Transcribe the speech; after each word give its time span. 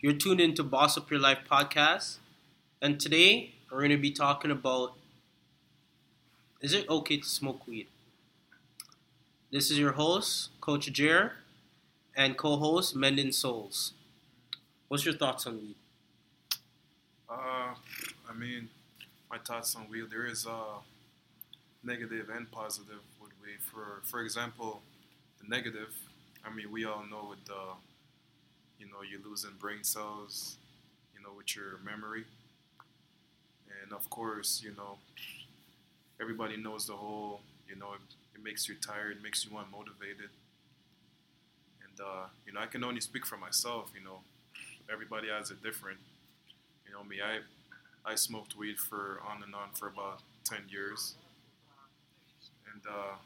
You're 0.00 0.12
tuned 0.12 0.40
into 0.40 0.62
Boss 0.62 0.96
Up 0.96 1.10
Your 1.10 1.18
Life 1.18 1.38
podcast, 1.50 2.18
and 2.80 3.00
today 3.00 3.54
we're 3.68 3.78
going 3.78 3.90
to 3.90 3.96
be 3.96 4.12
talking 4.12 4.52
about 4.52 4.92
is 6.60 6.72
it 6.72 6.88
okay 6.88 7.16
to 7.16 7.28
smoke 7.28 7.66
weed? 7.66 7.88
This 9.50 9.72
is 9.72 9.78
your 9.80 9.94
host, 9.94 10.50
Coach 10.60 10.92
Jer, 10.92 11.32
and 12.14 12.36
co 12.36 12.58
host, 12.58 12.94
Mending 12.94 13.32
Souls. 13.32 13.92
What's 14.86 15.04
your 15.04 15.14
thoughts 15.14 15.48
on 15.48 15.56
weed? 15.56 15.74
Uh, 17.28 17.74
I 18.30 18.34
mean, 18.38 18.68
my 19.28 19.38
thoughts 19.38 19.74
on 19.74 19.88
weed, 19.90 20.04
there 20.12 20.26
is 20.26 20.46
uh, 20.46 20.78
negative 21.82 22.28
and 22.32 22.48
positive 22.52 23.00
with 23.20 23.32
weed. 23.42 23.58
For, 23.60 24.00
for 24.04 24.20
example, 24.20 24.80
the 25.42 25.48
negative, 25.48 25.92
I 26.44 26.54
mean, 26.54 26.70
we 26.70 26.84
all 26.84 27.04
know 27.10 27.26
with 27.30 27.44
the 27.46 27.72
you 28.78 28.86
know, 28.86 29.02
you're 29.08 29.20
losing 29.28 29.52
brain 29.58 29.84
cells, 29.84 30.56
you 31.14 31.22
know, 31.22 31.30
with 31.36 31.56
your 31.56 31.78
memory. 31.84 32.24
And 33.82 33.92
of 33.92 34.08
course, 34.10 34.60
you 34.64 34.72
know, 34.76 34.98
everybody 36.20 36.56
knows 36.56 36.86
the 36.86 36.94
whole, 36.94 37.40
you 37.68 37.76
know, 37.76 37.92
it, 37.94 38.14
it 38.34 38.44
makes 38.44 38.68
you 38.68 38.74
tired, 38.74 39.22
makes 39.22 39.44
you 39.44 39.50
unmotivated. 39.52 40.30
And, 41.84 42.00
uh, 42.00 42.26
you 42.46 42.52
know, 42.52 42.60
I 42.60 42.66
can 42.66 42.84
only 42.84 43.00
speak 43.00 43.26
for 43.26 43.36
myself, 43.36 43.90
you 43.98 44.04
know, 44.04 44.18
everybody 44.92 45.28
has 45.28 45.50
it 45.50 45.62
different. 45.62 45.98
You 46.86 46.92
know, 46.92 47.04
me, 47.04 47.16
I, 47.22 47.40
I 48.10 48.14
smoked 48.14 48.56
weed 48.56 48.78
for 48.78 49.20
on 49.28 49.42
and 49.42 49.54
on 49.54 49.70
for 49.74 49.88
about 49.88 50.20
10 50.44 50.58
years. 50.70 51.14
And, 52.72 52.82
uh, 52.88 53.16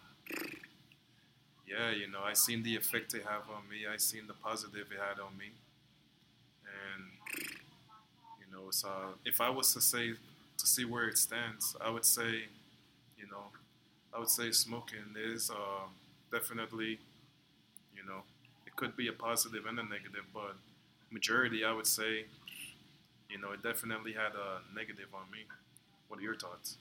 yeah, 1.72 1.90
you 1.90 2.08
know, 2.10 2.20
I 2.24 2.34
seen 2.34 2.62
the 2.62 2.76
effect 2.76 3.14
it 3.14 3.22
have 3.24 3.48
on 3.50 3.68
me. 3.70 3.86
I 3.92 3.96
seen 3.96 4.26
the 4.26 4.34
positive 4.34 4.86
it 4.92 4.98
had 4.98 5.20
on 5.20 5.36
me, 5.38 5.50
and 6.64 7.04
you 8.40 8.46
know, 8.52 8.70
so 8.70 8.88
if 9.24 9.40
I 9.40 9.50
was 9.50 9.72
to 9.74 9.80
say 9.80 10.12
to 10.58 10.66
see 10.66 10.84
where 10.84 11.08
it 11.08 11.18
stands, 11.18 11.76
I 11.80 11.90
would 11.90 12.04
say, 12.04 12.44
you 13.18 13.26
know, 13.30 13.46
I 14.14 14.18
would 14.18 14.28
say 14.30 14.50
smoking 14.52 15.16
is 15.16 15.50
uh, 15.50 15.86
definitely, 16.30 16.98
you 17.96 18.04
know, 18.06 18.22
it 18.66 18.76
could 18.76 18.96
be 18.96 19.08
a 19.08 19.12
positive 19.12 19.66
and 19.66 19.78
a 19.78 19.82
negative, 19.82 20.24
but 20.34 20.56
majority, 21.10 21.64
I 21.64 21.72
would 21.72 21.86
say, 21.86 22.26
you 23.30 23.38
know, 23.38 23.52
it 23.52 23.62
definitely 23.62 24.12
had 24.12 24.32
a 24.34 24.60
negative 24.76 25.08
on 25.14 25.30
me. 25.30 25.40
What 26.08 26.20
are 26.20 26.22
your 26.22 26.36
thoughts? 26.36 26.76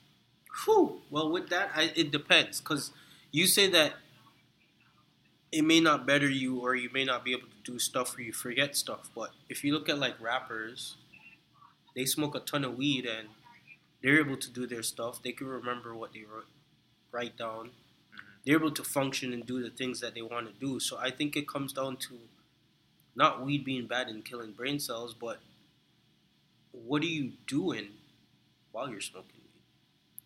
Whew. 0.64 1.00
Well, 1.10 1.30
with 1.30 1.48
that, 1.48 1.70
I, 1.74 1.92
it 1.96 2.10
depends 2.10 2.60
because 2.60 2.90
you 3.30 3.46
say 3.46 3.68
that 3.70 3.94
it 5.52 5.64
may 5.64 5.80
not 5.80 6.06
better 6.06 6.28
you 6.28 6.60
or 6.60 6.74
you 6.74 6.88
may 6.92 7.04
not 7.04 7.24
be 7.24 7.32
able 7.32 7.46
to 7.46 7.72
do 7.72 7.78
stuff 7.78 8.16
or 8.16 8.22
you 8.22 8.32
forget 8.32 8.74
stuff. 8.74 9.10
But 9.14 9.32
if 9.50 9.62
you 9.62 9.74
look 9.74 9.88
at 9.90 9.98
like 9.98 10.20
rappers, 10.20 10.96
they 11.94 12.06
smoke 12.06 12.34
a 12.34 12.40
ton 12.40 12.64
of 12.64 12.76
weed 12.76 13.04
and 13.04 13.28
they're 14.02 14.18
able 14.18 14.38
to 14.38 14.50
do 14.50 14.66
their 14.66 14.82
stuff. 14.82 15.22
They 15.22 15.32
can 15.32 15.46
remember 15.46 15.94
what 15.94 16.14
they 16.14 16.20
wrote, 16.20 16.46
write 17.12 17.36
down. 17.36 17.66
Mm-hmm. 17.66 18.26
They're 18.46 18.56
able 18.56 18.70
to 18.70 18.82
function 18.82 19.34
and 19.34 19.44
do 19.44 19.62
the 19.62 19.68
things 19.68 20.00
that 20.00 20.14
they 20.14 20.22
want 20.22 20.46
to 20.46 20.58
do. 20.58 20.80
So 20.80 20.96
I 20.98 21.10
think 21.10 21.36
it 21.36 21.46
comes 21.46 21.74
down 21.74 21.98
to 21.98 22.18
not 23.14 23.44
weed 23.44 23.62
being 23.62 23.86
bad 23.86 24.08
and 24.08 24.24
killing 24.24 24.52
brain 24.52 24.80
cells, 24.80 25.12
but 25.12 25.38
what 26.72 27.02
are 27.02 27.06
you 27.06 27.32
doing 27.46 27.88
while 28.72 28.88
you're 28.88 29.02
smoking 29.02 29.32
weed? 29.34 30.24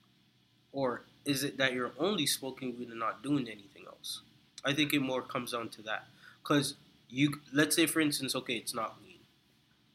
Or 0.72 1.02
is 1.24 1.42
it 1.42 1.58
that 1.58 1.72
you're 1.72 1.90
only 1.98 2.26
smoking 2.26 2.78
weed 2.78 2.90
and 2.90 3.00
not 3.00 3.24
doing 3.24 3.48
anything 3.48 3.86
else? 3.88 4.22
I 4.66 4.74
think 4.74 4.92
it 4.92 5.00
more 5.00 5.22
comes 5.22 5.52
down 5.52 5.68
to 5.70 5.82
that. 5.82 6.08
Because 6.42 6.74
you, 7.08 7.40
let's 7.52 7.76
say 7.76 7.86
for 7.86 8.00
instance, 8.00 8.34
okay, 8.34 8.54
it's 8.54 8.74
not 8.74 8.96
weed. 9.02 9.20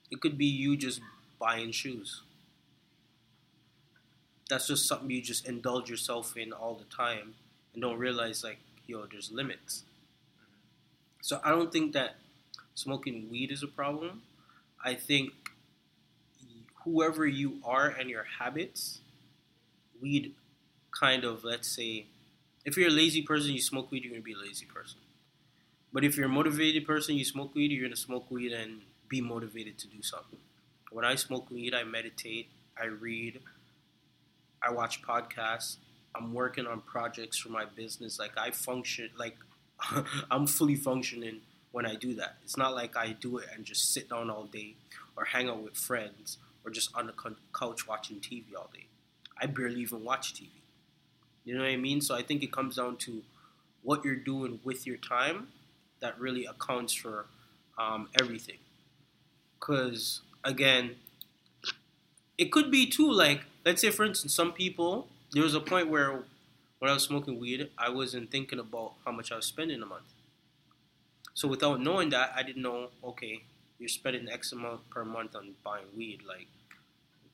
It 0.09 0.21
could 0.21 0.37
be 0.37 0.45
you 0.45 0.77
just 0.77 1.01
buying 1.39 1.71
shoes. 1.71 2.21
That's 4.49 4.67
just 4.67 4.87
something 4.87 5.09
you 5.11 5.21
just 5.21 5.45
indulge 5.47 5.89
yourself 5.89 6.35
in 6.35 6.53
all 6.53 6.73
the 6.75 6.95
time 6.95 7.35
and 7.73 7.81
don't 7.81 7.97
realize 7.97 8.43
like, 8.43 8.59
yo, 8.87 9.05
there's 9.05 9.31
limits. 9.31 9.83
So 11.21 11.39
I 11.43 11.49
don't 11.49 11.71
think 11.71 11.93
that 11.93 12.15
smoking 12.75 13.29
weed 13.29 13.51
is 13.51 13.63
a 13.63 13.67
problem. 13.67 14.23
I 14.83 14.95
think 14.95 15.33
whoever 16.83 17.27
you 17.27 17.59
are 17.63 17.87
and 17.87 18.09
your 18.09 18.25
habits, 18.39 18.99
weed 20.01 20.33
kind 20.99 21.23
of, 21.23 21.43
let's 21.43 21.67
say, 21.67 22.05
if 22.65 22.77
you're 22.77 22.89
a 22.89 22.91
lazy 22.91 23.21
person, 23.21 23.51
you 23.51 23.61
smoke 23.61 23.91
weed, 23.91 24.03
you're 24.03 24.13
gonna 24.13 24.21
be 24.23 24.33
a 24.33 24.37
lazy 24.37 24.65
person. 24.65 24.99
But 25.93 26.03
if 26.03 26.15
you're 26.15 26.27
a 26.27 26.29
motivated 26.29 26.85
person, 26.85 27.15
you 27.15 27.25
smoke 27.25 27.53
weed, 27.55 27.71
you're 27.71 27.83
gonna 27.83 27.95
smoke 27.95 28.29
weed 28.29 28.51
and 28.51 28.81
be 29.09 29.21
motivated 29.21 29.77
to 29.79 29.87
do 29.87 30.01
something. 30.01 30.39
When 30.91 31.05
I 31.05 31.15
smoke 31.15 31.49
weed, 31.49 31.73
I 31.73 31.83
meditate, 31.83 32.49
I 32.79 32.85
read, 32.85 33.39
I 34.61 34.71
watch 34.71 35.01
podcasts, 35.01 35.77
I'm 36.15 36.33
working 36.33 36.67
on 36.67 36.81
projects 36.81 37.37
for 37.37 37.49
my 37.49 37.65
business. 37.65 38.19
Like 38.19 38.37
I 38.37 38.51
function, 38.51 39.09
like 39.17 39.37
I'm 40.31 40.47
fully 40.47 40.75
functioning 40.75 41.41
when 41.71 41.85
I 41.85 41.95
do 41.95 42.15
that. 42.15 42.37
It's 42.43 42.57
not 42.57 42.75
like 42.75 42.95
I 42.97 43.13
do 43.13 43.37
it 43.37 43.47
and 43.55 43.65
just 43.65 43.93
sit 43.93 44.09
down 44.09 44.29
all 44.29 44.43
day 44.43 44.75
or 45.15 45.25
hang 45.25 45.49
out 45.49 45.63
with 45.63 45.75
friends 45.75 46.37
or 46.63 46.71
just 46.71 46.95
on 46.95 47.07
the 47.07 47.13
couch 47.57 47.87
watching 47.87 48.17
TV 48.17 48.43
all 48.57 48.69
day. 48.73 48.85
I 49.39 49.45
barely 49.47 49.81
even 49.81 50.03
watch 50.03 50.33
TV. 50.33 50.49
You 51.43 51.55
know 51.55 51.61
what 51.61 51.71
I 51.71 51.77
mean? 51.77 52.01
So 52.01 52.15
I 52.15 52.21
think 52.21 52.43
it 52.43 52.51
comes 52.51 52.75
down 52.75 52.97
to 52.97 53.23
what 53.83 54.05
you're 54.05 54.15
doing 54.15 54.59
with 54.63 54.85
your 54.85 54.97
time 54.97 55.47
that 55.99 56.19
really 56.19 56.45
accounts 56.45 56.93
for 56.93 57.25
um, 57.77 58.09
everything. 58.19 58.57
Because, 59.59 60.21
again, 60.43 60.95
it 62.37 62.51
could 62.51 62.71
be 62.71 62.85
too, 62.85 63.11
like, 63.11 63.41
let's 63.65 63.81
say, 63.81 63.89
for 63.89 64.05
instance, 64.05 64.33
some 64.33 64.53
people, 64.53 65.07
there 65.31 65.43
was 65.43 65.55
a 65.55 65.59
point 65.59 65.89
where 65.89 66.23
when 66.79 66.89
I 66.89 66.93
was 66.93 67.03
smoking 67.03 67.39
weed, 67.39 67.69
I 67.77 67.89
wasn't 67.89 68.31
thinking 68.31 68.59
about 68.59 68.93
how 69.05 69.11
much 69.11 69.31
I 69.31 69.35
was 69.35 69.45
spending 69.45 69.81
a 69.81 69.85
month. 69.85 70.13
So 71.33 71.47
without 71.47 71.79
knowing 71.79 72.09
that, 72.09 72.33
I 72.35 72.43
didn't 72.43 72.61
know, 72.61 72.89
okay, 73.03 73.43
you're 73.79 73.89
spending 73.89 74.29
X 74.29 74.51
amount 74.51 74.89
per 74.89 75.05
month 75.05 75.35
on 75.35 75.53
buying 75.63 75.85
weed. 75.95 76.21
Like, 76.27 76.47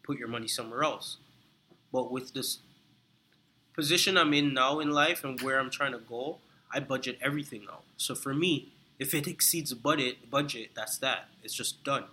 put 0.03 0.17
your 0.17 0.27
money 0.27 0.47
somewhere 0.47 0.83
else. 0.83 1.17
But 1.91 2.11
with 2.11 2.33
this 2.33 2.59
position 3.77 4.17
I'm 4.17 4.33
in 4.33 4.55
now 4.55 4.79
in 4.79 4.89
life 4.89 5.23
and 5.23 5.39
where 5.41 5.59
I'm 5.59 5.69
trying 5.69 5.91
to 5.91 5.99
go, 5.99 6.39
I 6.73 6.79
budget 6.79 7.19
everything 7.21 7.63
now. 7.65 7.81
So 7.95 8.15
for 8.15 8.33
me, 8.33 8.69
if 8.97 9.13
it 9.13 9.27
exceeds 9.27 9.71
budget, 9.75 10.29
budget, 10.31 10.71
that's 10.75 10.97
that. 10.97 11.29
It's 11.43 11.53
just 11.53 11.83
done. 11.83 12.05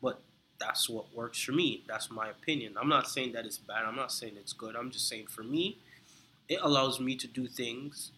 But 0.00 0.20
that's 0.60 0.88
what 0.88 1.12
works 1.12 1.42
for 1.42 1.50
me. 1.50 1.82
That's 1.88 2.08
my 2.08 2.28
opinion. 2.28 2.76
I'm 2.80 2.88
not 2.88 3.08
saying 3.08 3.32
that 3.32 3.44
it's 3.44 3.58
bad. 3.58 3.84
I'm 3.84 3.96
not 3.96 4.12
saying 4.12 4.34
it's 4.38 4.52
good. 4.52 4.76
I'm 4.76 4.92
just 4.92 5.08
saying 5.08 5.26
for 5.26 5.42
me, 5.42 5.76
it 6.48 6.60
allows 6.62 7.00
me 7.00 7.16
to 7.16 7.26
do 7.26 7.48
things 7.48 8.12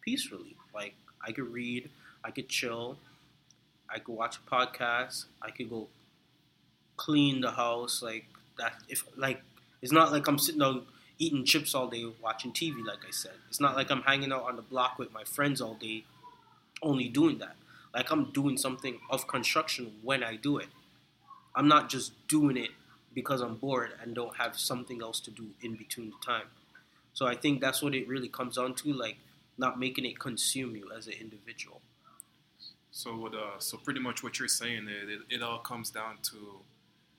peacefully. 0.00 0.54
Like 0.72 0.94
I 1.20 1.32
could 1.32 1.52
read, 1.52 1.90
I 2.24 2.30
could 2.30 2.48
chill, 2.48 2.98
I 3.92 3.98
could 3.98 4.14
watch 4.14 4.36
a 4.38 4.48
podcast, 4.48 5.24
I 5.42 5.50
could 5.50 5.68
go 5.68 5.88
clean 6.96 7.40
the 7.40 7.50
house. 7.50 8.00
Like 8.00 8.26
that. 8.58 8.74
If 8.88 9.04
like 9.16 9.42
it's 9.82 9.92
not 9.92 10.12
like 10.12 10.28
I'm 10.28 10.38
sitting 10.38 10.60
down 10.60 10.86
eating 11.18 11.44
chips 11.44 11.74
all 11.74 11.88
day, 11.88 12.04
watching 12.22 12.52
TV, 12.52 12.84
like 12.84 13.04
I 13.06 13.10
said. 13.10 13.32
It's 13.48 13.60
not 13.60 13.76
like 13.76 13.90
I'm 13.90 14.02
hanging 14.02 14.32
out 14.32 14.44
on 14.44 14.56
the 14.56 14.62
block 14.62 14.98
with 14.98 15.12
my 15.12 15.24
friends 15.24 15.60
all 15.60 15.74
day, 15.74 16.04
only 16.82 17.08
doing 17.08 17.38
that. 17.38 17.56
Like 17.94 18.10
I'm 18.10 18.30
doing 18.30 18.56
something 18.56 18.98
of 19.10 19.26
construction 19.26 19.94
when 20.02 20.22
I 20.22 20.36
do 20.36 20.58
it. 20.58 20.68
I'm 21.54 21.68
not 21.68 21.88
just 21.88 22.12
doing 22.28 22.56
it 22.56 22.70
because 23.14 23.40
I'm 23.40 23.56
bored 23.56 23.90
and 24.00 24.14
don't 24.14 24.36
have 24.36 24.58
something 24.58 25.02
else 25.02 25.18
to 25.20 25.30
do 25.30 25.48
in 25.62 25.74
between 25.74 26.10
the 26.10 26.16
time. 26.24 26.46
So 27.14 27.26
I 27.26 27.34
think 27.34 27.60
that's 27.60 27.82
what 27.82 27.94
it 27.94 28.06
really 28.06 28.28
comes 28.28 28.56
down 28.56 28.74
to, 28.74 28.92
like 28.92 29.16
not 29.56 29.78
making 29.78 30.04
it 30.04 30.20
consume 30.20 30.76
you 30.76 30.90
as 30.96 31.08
an 31.08 31.14
individual. 31.20 31.80
So 32.92 33.16
what? 33.16 33.34
Uh, 33.34 33.58
so 33.58 33.76
pretty 33.76 34.00
much 34.00 34.22
what 34.22 34.38
you're 34.38 34.48
saying 34.48 34.88
is 34.88 35.08
it, 35.08 35.20
it 35.36 35.42
all 35.42 35.58
comes 35.58 35.90
down 35.90 36.18
to 36.30 36.60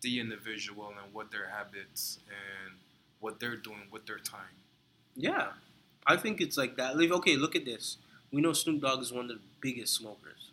the 0.01 0.19
individual 0.19 0.93
and 1.03 1.13
what 1.13 1.31
their 1.31 1.49
habits 1.49 2.19
and 2.29 2.75
what 3.19 3.39
they're 3.39 3.55
doing 3.55 3.87
with 3.91 4.05
their 4.05 4.19
time. 4.19 4.55
Yeah, 5.15 5.47
I 6.05 6.17
think 6.17 6.41
it's 6.41 6.57
like 6.57 6.77
that. 6.77 6.97
Like, 6.97 7.11
okay, 7.11 7.35
look 7.35 7.55
at 7.55 7.65
this. 7.65 7.97
We 8.31 8.41
know 8.41 8.53
Snoop 8.53 8.81
Dogg 8.81 9.01
is 9.01 9.11
one 9.11 9.25
of 9.25 9.31
the 9.31 9.41
biggest 9.61 9.95
smokers. 9.95 10.51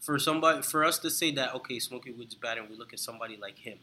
For 0.00 0.18
somebody, 0.18 0.62
for 0.62 0.84
us 0.84 0.98
to 1.00 1.10
say 1.10 1.30
that 1.32 1.54
okay, 1.54 1.78
smoking 1.78 2.18
weed's 2.18 2.34
bad, 2.34 2.58
and 2.58 2.68
we 2.68 2.76
look 2.76 2.92
at 2.92 3.00
somebody 3.00 3.36
like 3.36 3.58
him, 3.58 3.78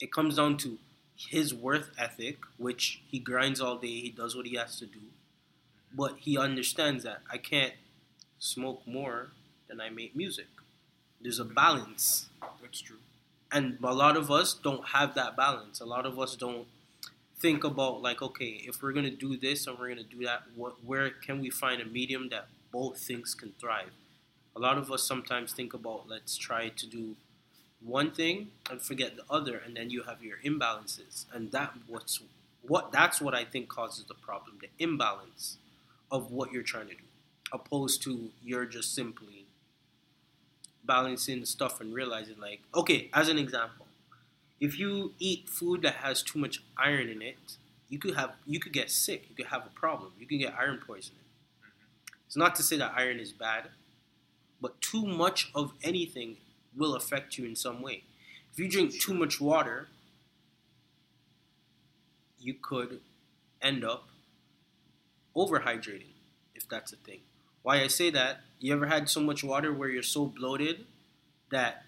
it 0.00 0.12
comes 0.12 0.36
down 0.36 0.56
to 0.58 0.78
his 1.16 1.52
worth 1.52 1.90
ethic, 1.98 2.38
which 2.56 3.02
he 3.08 3.18
grinds 3.18 3.60
all 3.60 3.76
day. 3.76 4.00
He 4.00 4.10
does 4.10 4.36
what 4.36 4.46
he 4.46 4.56
has 4.56 4.78
to 4.78 4.86
do, 4.86 5.00
but 5.94 6.16
he 6.18 6.38
understands 6.38 7.04
that 7.04 7.22
I 7.30 7.38
can't 7.38 7.74
smoke 8.38 8.86
more 8.86 9.28
than 9.68 9.80
I 9.80 9.90
make 9.90 10.16
music. 10.16 10.46
There's 11.20 11.38
a 11.38 11.44
balance. 11.44 12.28
That's 12.62 12.80
true 12.80 12.96
and 13.52 13.78
a 13.82 13.94
lot 13.94 14.16
of 14.16 14.30
us 14.30 14.54
don't 14.54 14.88
have 14.88 15.14
that 15.14 15.36
balance. 15.36 15.80
A 15.80 15.84
lot 15.84 16.06
of 16.06 16.18
us 16.18 16.36
don't 16.36 16.66
think 17.38 17.64
about 17.64 18.02
like, 18.02 18.22
okay, 18.22 18.62
if 18.66 18.82
we're 18.82 18.92
gonna 18.92 19.10
do 19.10 19.36
this 19.36 19.66
and 19.66 19.78
we're 19.78 19.88
gonna 19.88 20.02
do 20.02 20.24
that, 20.24 20.42
what, 20.54 20.84
where 20.84 21.10
can 21.10 21.40
we 21.40 21.50
find 21.50 21.80
a 21.80 21.84
medium 21.84 22.28
that 22.30 22.48
both 22.72 22.98
things 22.98 23.34
can 23.34 23.52
thrive? 23.60 23.90
A 24.54 24.60
lot 24.60 24.78
of 24.78 24.90
us 24.92 25.02
sometimes 25.02 25.52
think 25.52 25.74
about 25.74 26.08
let's 26.08 26.36
try 26.36 26.68
to 26.68 26.86
do 26.86 27.16
one 27.82 28.10
thing 28.10 28.48
and 28.70 28.80
forget 28.82 29.16
the 29.16 29.24
other, 29.30 29.56
and 29.64 29.76
then 29.76 29.90
you 29.90 30.02
have 30.02 30.22
your 30.22 30.36
imbalances, 30.44 31.24
and 31.32 31.50
that 31.52 31.72
what's 31.86 32.20
what 32.62 32.92
that's 32.92 33.20
what 33.20 33.34
I 33.34 33.44
think 33.44 33.68
causes 33.68 34.04
the 34.04 34.14
problem: 34.14 34.58
the 34.60 34.68
imbalance 34.78 35.56
of 36.10 36.30
what 36.30 36.52
you're 36.52 36.62
trying 36.62 36.88
to 36.88 36.94
do, 36.94 37.04
opposed 37.52 38.02
to 38.02 38.30
you're 38.44 38.66
just 38.66 38.94
simply 38.94 39.39
balancing 40.84 41.44
stuff 41.44 41.80
and 41.80 41.94
realizing, 41.94 42.36
like, 42.40 42.60
okay, 42.74 43.08
as 43.12 43.28
an 43.28 43.38
example, 43.38 43.86
if 44.60 44.78
you 44.78 45.14
eat 45.18 45.48
food 45.48 45.82
that 45.82 45.94
has 45.96 46.22
too 46.22 46.38
much 46.38 46.62
iron 46.76 47.08
in 47.08 47.22
it, 47.22 47.56
you 47.88 47.98
could 47.98 48.14
have 48.14 48.32
you 48.46 48.60
could 48.60 48.72
get 48.72 48.90
sick. 48.90 49.26
You 49.28 49.34
could 49.34 49.46
have 49.46 49.66
a 49.66 49.70
problem. 49.70 50.12
You 50.18 50.26
can 50.26 50.38
get 50.38 50.54
iron 50.58 50.80
poisoning. 50.86 51.20
It's 52.26 52.36
not 52.36 52.54
to 52.56 52.62
say 52.62 52.76
that 52.76 52.92
iron 52.94 53.18
is 53.18 53.32
bad, 53.32 53.68
but 54.60 54.80
too 54.80 55.04
much 55.04 55.50
of 55.54 55.72
anything 55.82 56.36
will 56.76 56.94
affect 56.94 57.36
you 57.36 57.44
in 57.44 57.56
some 57.56 57.82
way. 57.82 58.04
If 58.52 58.58
you 58.58 58.68
drink 58.68 59.00
too 59.00 59.14
much 59.14 59.40
water, 59.40 59.88
you 62.38 62.54
could 62.54 63.00
end 63.60 63.84
up 63.84 64.04
overhydrating, 65.34 66.14
if 66.54 66.68
that's 66.68 66.92
a 66.92 66.96
thing. 66.96 67.20
Why 67.62 67.82
I 67.82 67.86
say 67.88 68.10
that, 68.10 68.40
you 68.58 68.72
ever 68.72 68.86
had 68.86 69.08
so 69.08 69.20
much 69.20 69.42
water 69.44 69.72
where 69.72 69.88
you're 69.88 70.02
so 70.02 70.26
bloated 70.26 70.86
that 71.50 71.84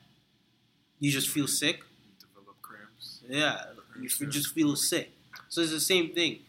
you 0.99 1.11
just 1.11 1.29
feel 1.29 1.47
sick? 1.47 1.81
You 1.81 2.27
develop 2.29 2.63
cramps. 2.63 3.21
Yeah, 3.29 3.63
you 4.01 4.07
f- 4.07 4.31
just 4.31 4.53
feel 4.55 4.77
sick. 4.77 5.11
So 5.49 5.61
it's 5.61 5.71
the 5.71 5.81
same 5.81 6.15
thing. 6.15 6.41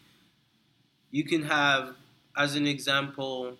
You 1.11 1.23
can 1.23 1.43
have, 1.43 1.95
as 2.35 2.55
an 2.55 2.67
example, 2.67 3.57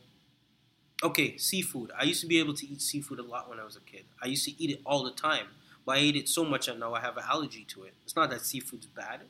okay, 1.02 1.38
seafood. 1.38 1.92
I 1.98 2.04
used 2.04 2.22
to 2.22 2.28
be 2.28 2.40
able 2.40 2.54
to 2.56 2.68
eat 2.68 2.82
seafood 2.82 3.20
a 3.20 3.24
lot 3.24 3.50
when 3.50 3.60
I 3.60 3.64
was 3.64 3.76
a 3.76 3.82
kid. 3.82 4.06
I 4.22 4.28
used 4.28 4.46
to 4.46 4.62
eat 4.62 4.70
it 4.72 4.82
all 4.86 5.04
the 5.04 5.12
time, 5.12 5.48
but 5.86 5.98
I 5.98 6.00
ate 6.00 6.16
it 6.16 6.30
so 6.30 6.44
much 6.46 6.66
that 6.68 6.80
now 6.80 6.94
I 6.94 7.02
have 7.02 7.18
an 7.18 7.24
allergy 7.30 7.66
to 7.70 7.84
it. 7.84 7.94
It's 8.04 8.16
not 8.16 8.30
that 8.30 8.42
seafood's 8.42 8.86
bad. 8.86 9.22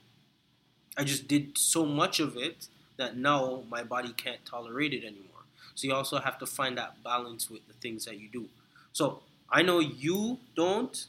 I 0.98 1.04
just 1.04 1.28
did 1.28 1.58
so 1.58 1.86
much 1.86 2.20
of 2.20 2.38
it 2.38 2.68
that 2.98 3.18
now 3.18 3.64
my 3.70 3.84
body 3.84 4.14
can't 4.14 4.44
tolerate 4.46 4.94
it 4.94 5.04
anymore. 5.04 5.33
So 5.76 5.88
you 5.88 5.94
also 5.94 6.20
have 6.20 6.38
to 6.40 6.46
find 6.46 6.78
that 6.78 7.04
balance 7.04 7.50
with 7.50 7.68
the 7.68 7.74
things 7.74 8.06
that 8.06 8.20
you 8.20 8.30
do. 8.30 8.48
So 8.92 9.22
I 9.50 9.62
know 9.62 9.80
you 9.80 10.40
don't, 10.56 11.06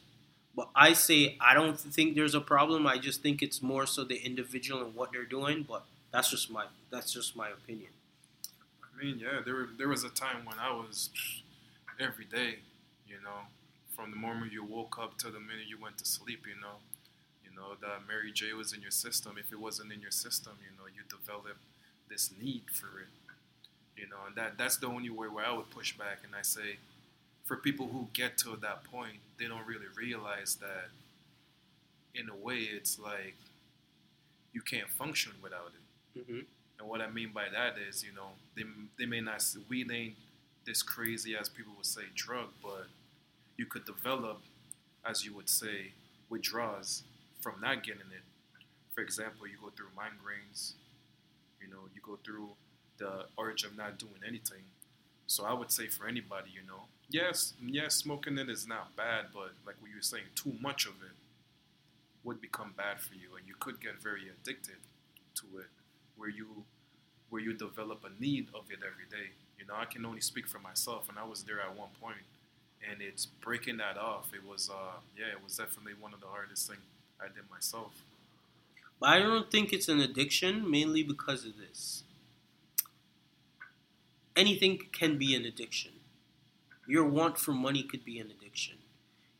but 0.57 0.69
I 0.75 0.93
say 0.93 1.37
I 1.41 1.55
don't 1.55 1.79
think 1.79 2.15
there's 2.15 2.35
a 2.35 2.41
problem. 2.41 2.87
I 2.87 2.99
just 2.99 3.23
think 3.23 3.43
it's 3.43 3.63
more 3.63 3.87
so 3.87 4.05
the 4.05 4.17
individual 4.25 4.83
and 4.85 4.95
what 4.95 5.13
they're 5.13 5.25
doing. 5.25 5.65
But 5.69 5.85
that's 6.13 6.31
just 6.31 6.51
my 6.51 6.67
that's 6.91 7.13
just 7.13 7.37
my 7.37 7.49
opinion. 7.49 7.91
I 8.83 9.03
mean, 9.05 9.19
yeah, 9.19 9.41
there 9.45 9.69
there 9.77 9.89
was 9.89 10.05
a 10.05 10.09
time 10.09 10.45
when 10.45 10.59
I 10.59 10.71
was 10.73 11.11
every 12.01 12.25
day, 12.25 12.59
you 13.09 13.17
know, 13.23 13.47
from 13.95 14.11
the 14.11 14.17
moment 14.17 14.53
you 14.53 14.65
woke 14.65 14.99
up 15.01 15.19
to 15.19 15.27
the 15.31 15.41
minute 15.41 15.67
you 15.69 15.79
went 15.81 15.99
to 15.99 16.05
sleep, 16.05 16.47
you 16.47 16.61
know, 16.61 16.77
you 17.45 17.55
know 17.57 17.75
that 17.81 18.07
Mary 18.09 18.33
J 18.33 18.53
was 18.53 18.73
in 18.73 18.83
your 18.83 18.91
system. 18.91 19.37
If 19.39 19.53
it 19.53 19.61
wasn't 19.61 19.93
in 19.93 20.01
your 20.01 20.11
system, 20.11 20.55
you 20.63 20.77
know, 20.79 20.87
you 20.87 21.03
develop 21.09 21.57
this 22.09 22.31
need 22.41 22.65
for 22.73 23.01
it, 23.01 23.09
you 23.97 24.07
know, 24.09 24.17
and 24.27 24.37
that 24.37 24.59
that's 24.59 24.77
the 24.77 24.87
only 24.87 25.11
way 25.11 25.29
where 25.29 25.45
I 25.45 25.53
would 25.53 25.71
push 25.71 25.97
back 25.97 26.19
and 26.25 26.35
I 26.35 26.43
say, 26.43 26.79
for 27.45 27.57
people 27.57 27.89
who 27.89 28.09
get 28.13 28.39
to 28.39 28.57
that 28.63 28.85
point, 28.85 29.19
they 29.39 29.47
don't 29.47 29.67
really 29.67 29.87
realize 29.97 30.57
that. 30.57 30.89
In 32.15 32.29
a 32.29 32.37
way, 32.37 32.59
it's 32.59 32.99
like 32.99 33.35
you 34.53 34.63
can't 34.63 34.89
function 34.89 35.33
without 35.43 35.73
it. 35.75 36.21
Mm-hmm. 36.21 36.41
And 36.79 36.89
what 36.89 37.01
I 37.01 37.11
mean 37.11 37.31
by 37.35 37.47
that 37.53 37.75
is, 37.77 38.05
you 38.05 38.15
know, 38.15 38.29
they, 38.57 38.63
they 38.97 39.07
may 39.07 39.21
not, 39.21 39.45
weed 39.69 39.91
ain't 39.91 40.15
this 40.65 40.81
crazy 40.81 41.37
as 41.37 41.49
people 41.49 41.73
would 41.77 41.87
say 41.87 42.03
drug, 42.15 42.49
but 42.63 42.87
you 43.57 43.67
could 43.67 43.85
develop, 43.85 44.41
as 45.05 45.25
you 45.25 45.35
would 45.35 45.49
say, 45.49 45.93
withdrawals 46.31 47.03
from 47.41 47.55
not 47.61 47.83
getting 47.83 48.01
it. 48.01 48.23
For 48.95 49.01
example, 49.01 49.49
you 49.49 49.57
go 49.61 49.71
through 49.77 49.89
migraines, 49.99 50.75
you 51.61 51.69
know, 51.69 51.81
you 51.95 52.01
go 52.01 52.17
through 52.25 52.51
the 52.99 53.27
urge 53.39 53.65
of 53.65 53.77
not 53.77 53.99
doing 53.99 54.21
anything. 54.27 54.65
So 55.27 55.45
I 55.45 55.53
would 55.53 55.71
say 55.73 55.89
for 55.89 56.07
anybody, 56.07 56.51
you 56.55 56.67
know, 56.67 56.85
yes, 57.11 57.55
yes, 57.65 57.95
smoking 57.97 58.39
it 58.39 58.49
is 58.51 58.67
not 58.67 58.97
bad, 58.97 59.27
but 59.33 59.53
like 59.67 59.77
what 59.81 59.91
you 59.91 59.97
were 59.97 60.03
saying, 60.03 60.25
too 60.35 60.55
much 60.61 60.87
of 60.87 60.95
it 61.03 61.17
would 62.25 62.41
become 62.41 62.73
bad 62.77 63.01
for 63.01 63.15
you, 63.15 63.37
and 63.37 63.47
you 63.47 63.55
could 63.59 63.81
get 63.81 64.03
very 64.03 64.23
addicted 64.29 64.77
to 65.37 65.45
it, 65.59 65.67
where 66.17 66.29
you 66.29 66.65
where 67.31 67.43
you 67.43 67.53
develop 67.53 68.05
a 68.05 68.23
need 68.23 68.47
of 68.55 68.71
it 68.71 68.79
every 68.79 69.07
day. 69.11 69.31
You 69.59 69.67
know, 69.67 69.75
I 69.77 69.87
can 69.87 70.07
only 70.07 70.21
speak 70.21 70.47
for 70.47 70.59
myself, 70.61 71.09
and 71.09 71.19
I 71.19 71.25
was 71.25 71.45
there 71.45 71.61
at 71.61 71.77
one 71.77 71.89
point, 72.01 72.23
and 72.89 73.03
it's 73.03 73.27
breaking 73.27 73.79
that 73.79 73.99
off. 73.99 74.31
It 74.35 74.49
was, 74.49 74.71
uh, 74.71 75.01
yeah, 75.19 75.27
it 75.33 75.43
was 75.43 75.57
definitely 75.57 75.95
one 76.01 76.15
of 76.15 76.21
the 76.21 76.27
hardest 76.29 76.69
things 76.69 76.81
I 77.21 77.27
did 77.27 77.51
myself. 77.51 77.93
But 79.01 79.11
I 79.11 79.19
don't 79.21 79.51
think 79.51 79.73
it's 79.73 79.89
an 79.89 80.01
addiction, 80.01 80.69
mainly 80.71 81.03
because 81.03 81.45
of 81.45 81.57
this. 81.59 82.03
Anything 84.37 84.79
can 84.93 85.17
be 85.19 85.35
an 85.35 85.45
addiction. 85.45 85.93
Your 86.87 87.05
want 87.05 87.39
for 87.39 87.53
money 87.53 87.83
could 87.83 88.05
be 88.05 88.19
an 88.19 88.31
addiction. 88.31 88.77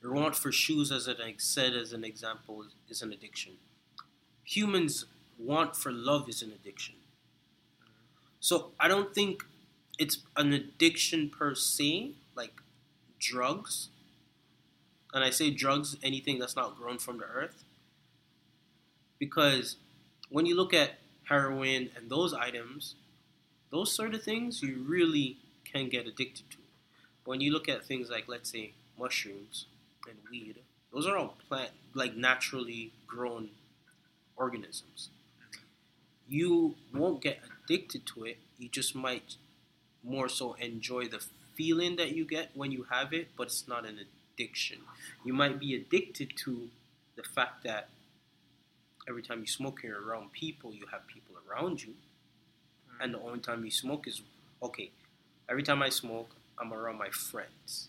Your 0.03 0.13
want 0.13 0.37
for 0.37 0.53
shoes, 0.53 0.93
as 0.93 1.09
I 1.09 1.35
said 1.39 1.75
as 1.75 1.93
an 1.93 2.05
example, 2.05 2.67
is 2.89 3.03
an 3.03 3.13
addiction. 3.13 3.55
Humans' 4.45 5.07
want 5.39 5.77
for 5.77 5.91
love 5.91 6.29
is 6.29 6.43
an 6.43 6.53
addiction. 6.53 6.95
So 8.41 8.73
I 8.79 8.89
don't 8.89 9.15
think 9.15 9.45
it's 9.99 10.19
an 10.37 10.53
addiction 10.53 11.31
per 11.31 11.55
se, 11.55 12.11
like 12.37 12.61
drugs. 13.19 13.89
And 15.13 15.25
I 15.25 15.31
say 15.31 15.51
drugs, 15.51 15.97
anything 16.03 16.39
that's 16.39 16.57
not 16.57 16.77
grown 16.77 16.99
from 16.99 17.19
the 17.19 17.25
earth. 17.25 17.65
Because 19.19 19.77
when 20.29 20.45
you 20.47 20.57
look 20.57 20.75
at 20.75 20.99
heroin 21.25 21.91
and 21.97 22.11
those 22.11 22.35
items, 22.35 22.95
those 23.75 23.91
sort 23.91 24.15
of 24.15 24.23
things 24.23 24.63
you 24.63 24.85
really 24.87 25.37
can 25.65 25.89
get 25.89 26.07
addicted 26.07 26.49
to. 26.49 26.59
When 27.25 27.41
you 27.41 27.53
look 27.53 27.69
at 27.69 27.85
things 27.85 28.09
like, 28.09 28.29
let's 28.29 28.53
say, 28.53 28.71
mushrooms 28.97 29.67
and 30.09 30.17
weed, 30.31 30.59
those 30.93 31.09
are 31.09 31.17
all 31.17 31.35
plant, 31.49 31.71
like 31.93 32.15
naturally 32.15 32.93
grown 33.09 33.49
organisms. 34.37 35.09
You 36.29 36.77
won't 36.95 37.21
get 37.21 37.41
addicted 37.65 38.07
to 38.15 38.25
it. 38.27 38.39
You 38.61 38.69
just 38.69 38.95
might 38.95 39.35
more 40.05 40.29
so 40.29 40.53
enjoy 40.61 41.09
the 41.09 41.25
feeling 41.57 41.97
that 41.97 42.15
you 42.15 42.25
get 42.25 42.51
when 42.55 42.71
you 42.71 42.87
have 42.93 43.13
it, 43.13 43.31
but 43.37 43.49
it's 43.49 43.67
not 43.67 43.85
an 43.85 43.99
addiction. 44.37 44.79
You 45.25 45.33
might 45.33 45.59
be 45.59 45.75
addicted 45.75 46.37
to 46.45 46.69
the 47.17 47.25
fact 47.25 47.65
that 47.65 47.89
every 49.09 49.23
time 49.23 49.41
you 49.41 49.49
smoke, 49.49 49.83
you're 49.83 50.01
around 50.01 50.31
people, 50.31 50.73
you 50.73 50.87
have 50.93 51.09
people 51.09 51.35
around 51.51 51.83
you. 51.83 51.95
And 53.01 53.15
the 53.15 53.21
only 53.21 53.41
time 53.41 53.65
you 53.65 53.71
smoke 53.71 54.07
is 54.07 54.23
okay. 54.63 54.91
Every 55.49 55.63
time 55.63 55.83
I 55.83 55.89
smoke, 55.89 56.31
I'm 56.59 56.73
around 56.73 56.99
my 56.99 57.11
friends. 57.11 57.89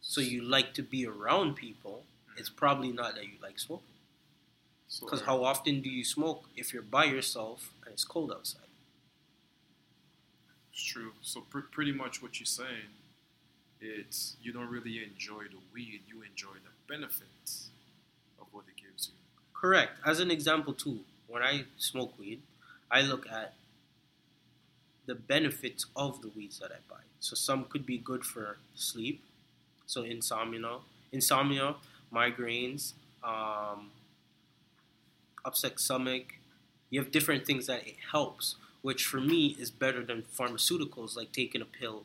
So 0.00 0.20
you 0.20 0.42
like 0.42 0.74
to 0.74 0.82
be 0.82 1.06
around 1.06 1.54
people. 1.54 2.02
Mm-hmm. 2.30 2.38
It's 2.38 2.50
probably 2.50 2.92
not 2.92 3.14
that 3.14 3.24
you 3.24 3.38
like 3.42 3.58
smoking. 3.58 3.86
So, 4.88 5.06
Because 5.06 5.22
how 5.22 5.44
often 5.44 5.80
do 5.80 5.88
you 5.88 6.04
smoke 6.04 6.44
if 6.56 6.74
you're 6.74 6.82
by 6.82 7.04
yourself 7.04 7.70
and 7.84 7.94
it's 7.94 8.04
cold 8.04 8.30
outside? 8.30 8.60
It's 10.72 10.82
true. 10.82 11.12
So 11.22 11.42
pr- 11.42 11.60
pretty 11.60 11.92
much 11.92 12.22
what 12.22 12.38
you're 12.38 12.46
saying, 12.46 12.92
it's 13.80 14.36
you 14.42 14.52
don't 14.52 14.68
really 14.68 15.02
enjoy 15.02 15.44
the 15.44 15.58
weed. 15.72 16.02
You 16.08 16.22
enjoy 16.22 16.54
the 16.54 16.92
benefits 16.92 17.68
of 18.40 18.46
what 18.52 18.64
it 18.68 18.82
gives 18.82 19.08
you. 19.08 19.14
Correct. 19.54 19.92
As 20.04 20.20
an 20.20 20.30
example, 20.30 20.72
too, 20.74 21.00
when 21.26 21.42
I 21.42 21.64
smoke 21.78 22.18
weed, 22.18 22.42
I 22.90 23.02
look 23.02 23.26
at 23.30 23.54
the 25.06 25.14
benefits 25.14 25.86
of 25.96 26.22
the 26.22 26.28
weeds 26.28 26.58
that 26.58 26.70
I 26.70 26.78
buy. 26.88 27.00
So 27.20 27.34
some 27.34 27.64
could 27.64 27.86
be 27.86 27.98
good 27.98 28.24
for 28.24 28.58
sleep, 28.74 29.22
so 29.86 30.02
insomnia, 30.02 30.78
insomnia, 31.12 31.76
migraines, 32.12 32.92
um, 33.22 33.90
upset 35.44 35.78
stomach. 35.80 36.34
You 36.90 37.00
have 37.00 37.10
different 37.10 37.46
things 37.46 37.66
that 37.66 37.86
it 37.86 37.96
helps, 38.12 38.56
which 38.82 39.04
for 39.04 39.20
me 39.20 39.56
is 39.58 39.70
better 39.70 40.04
than 40.04 40.22
pharmaceuticals 40.22 41.16
like 41.16 41.32
taking 41.32 41.62
a 41.62 41.64
pill. 41.64 42.04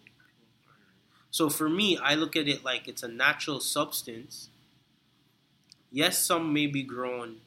So 1.29 1.49
for 1.49 1.69
me, 1.69 1.97
I 1.97 2.15
look 2.15 2.35
at 2.35 2.47
it 2.47 2.63
like 2.63 2.87
it's 2.87 3.03
a 3.03 3.07
natural 3.07 3.59
substance. 3.59 4.49
Yes, 5.91 6.17
some 6.17 6.53
may 6.53 6.67
be 6.67 6.83
grown. 6.83 7.37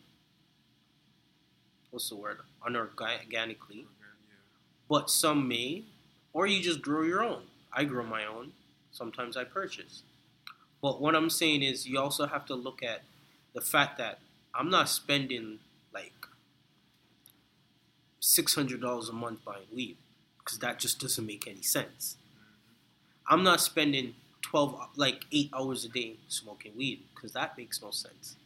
What's 1.90 2.08
the 2.08 2.16
word? 2.16 2.38
Unorganically. 2.64 3.84
But 4.90 5.08
some 5.08 5.48
may, 5.48 5.84
or 6.34 6.48
you 6.48 6.60
just 6.60 6.82
grow 6.82 7.02
your 7.02 7.22
own. 7.22 7.44
I 7.72 7.84
grow 7.84 8.04
my 8.04 8.26
own. 8.26 8.52
Sometimes 8.90 9.36
I 9.36 9.44
purchase. 9.44 10.02
But 10.82 11.00
what 11.00 11.14
I'm 11.14 11.30
saying 11.30 11.62
is, 11.62 11.86
you 11.86 11.98
also 12.00 12.26
have 12.26 12.44
to 12.46 12.54
look 12.56 12.82
at 12.82 13.02
the 13.54 13.60
fact 13.60 13.98
that 13.98 14.18
I'm 14.52 14.68
not 14.68 14.88
spending 14.88 15.60
like 15.94 16.12
six 18.18 18.54
hundred 18.54 18.80
dollars 18.80 19.08
a 19.08 19.12
month 19.12 19.44
buying 19.44 19.66
weed 19.74 19.96
because 20.38 20.58
that 20.58 20.80
just 20.80 20.98
doesn't 20.98 21.26
make 21.26 21.46
any 21.46 21.62
sense. 21.62 22.16
I'm 23.28 23.44
not 23.44 23.60
spending 23.60 24.14
twelve, 24.42 24.76
like 24.96 25.24
eight 25.30 25.50
hours 25.54 25.84
a 25.84 25.88
day 25.88 26.14
smoking 26.28 26.72
weed 26.76 27.04
because 27.14 27.32
that 27.32 27.56
makes 27.56 27.80
no 27.80 27.92
sense. 27.92 28.36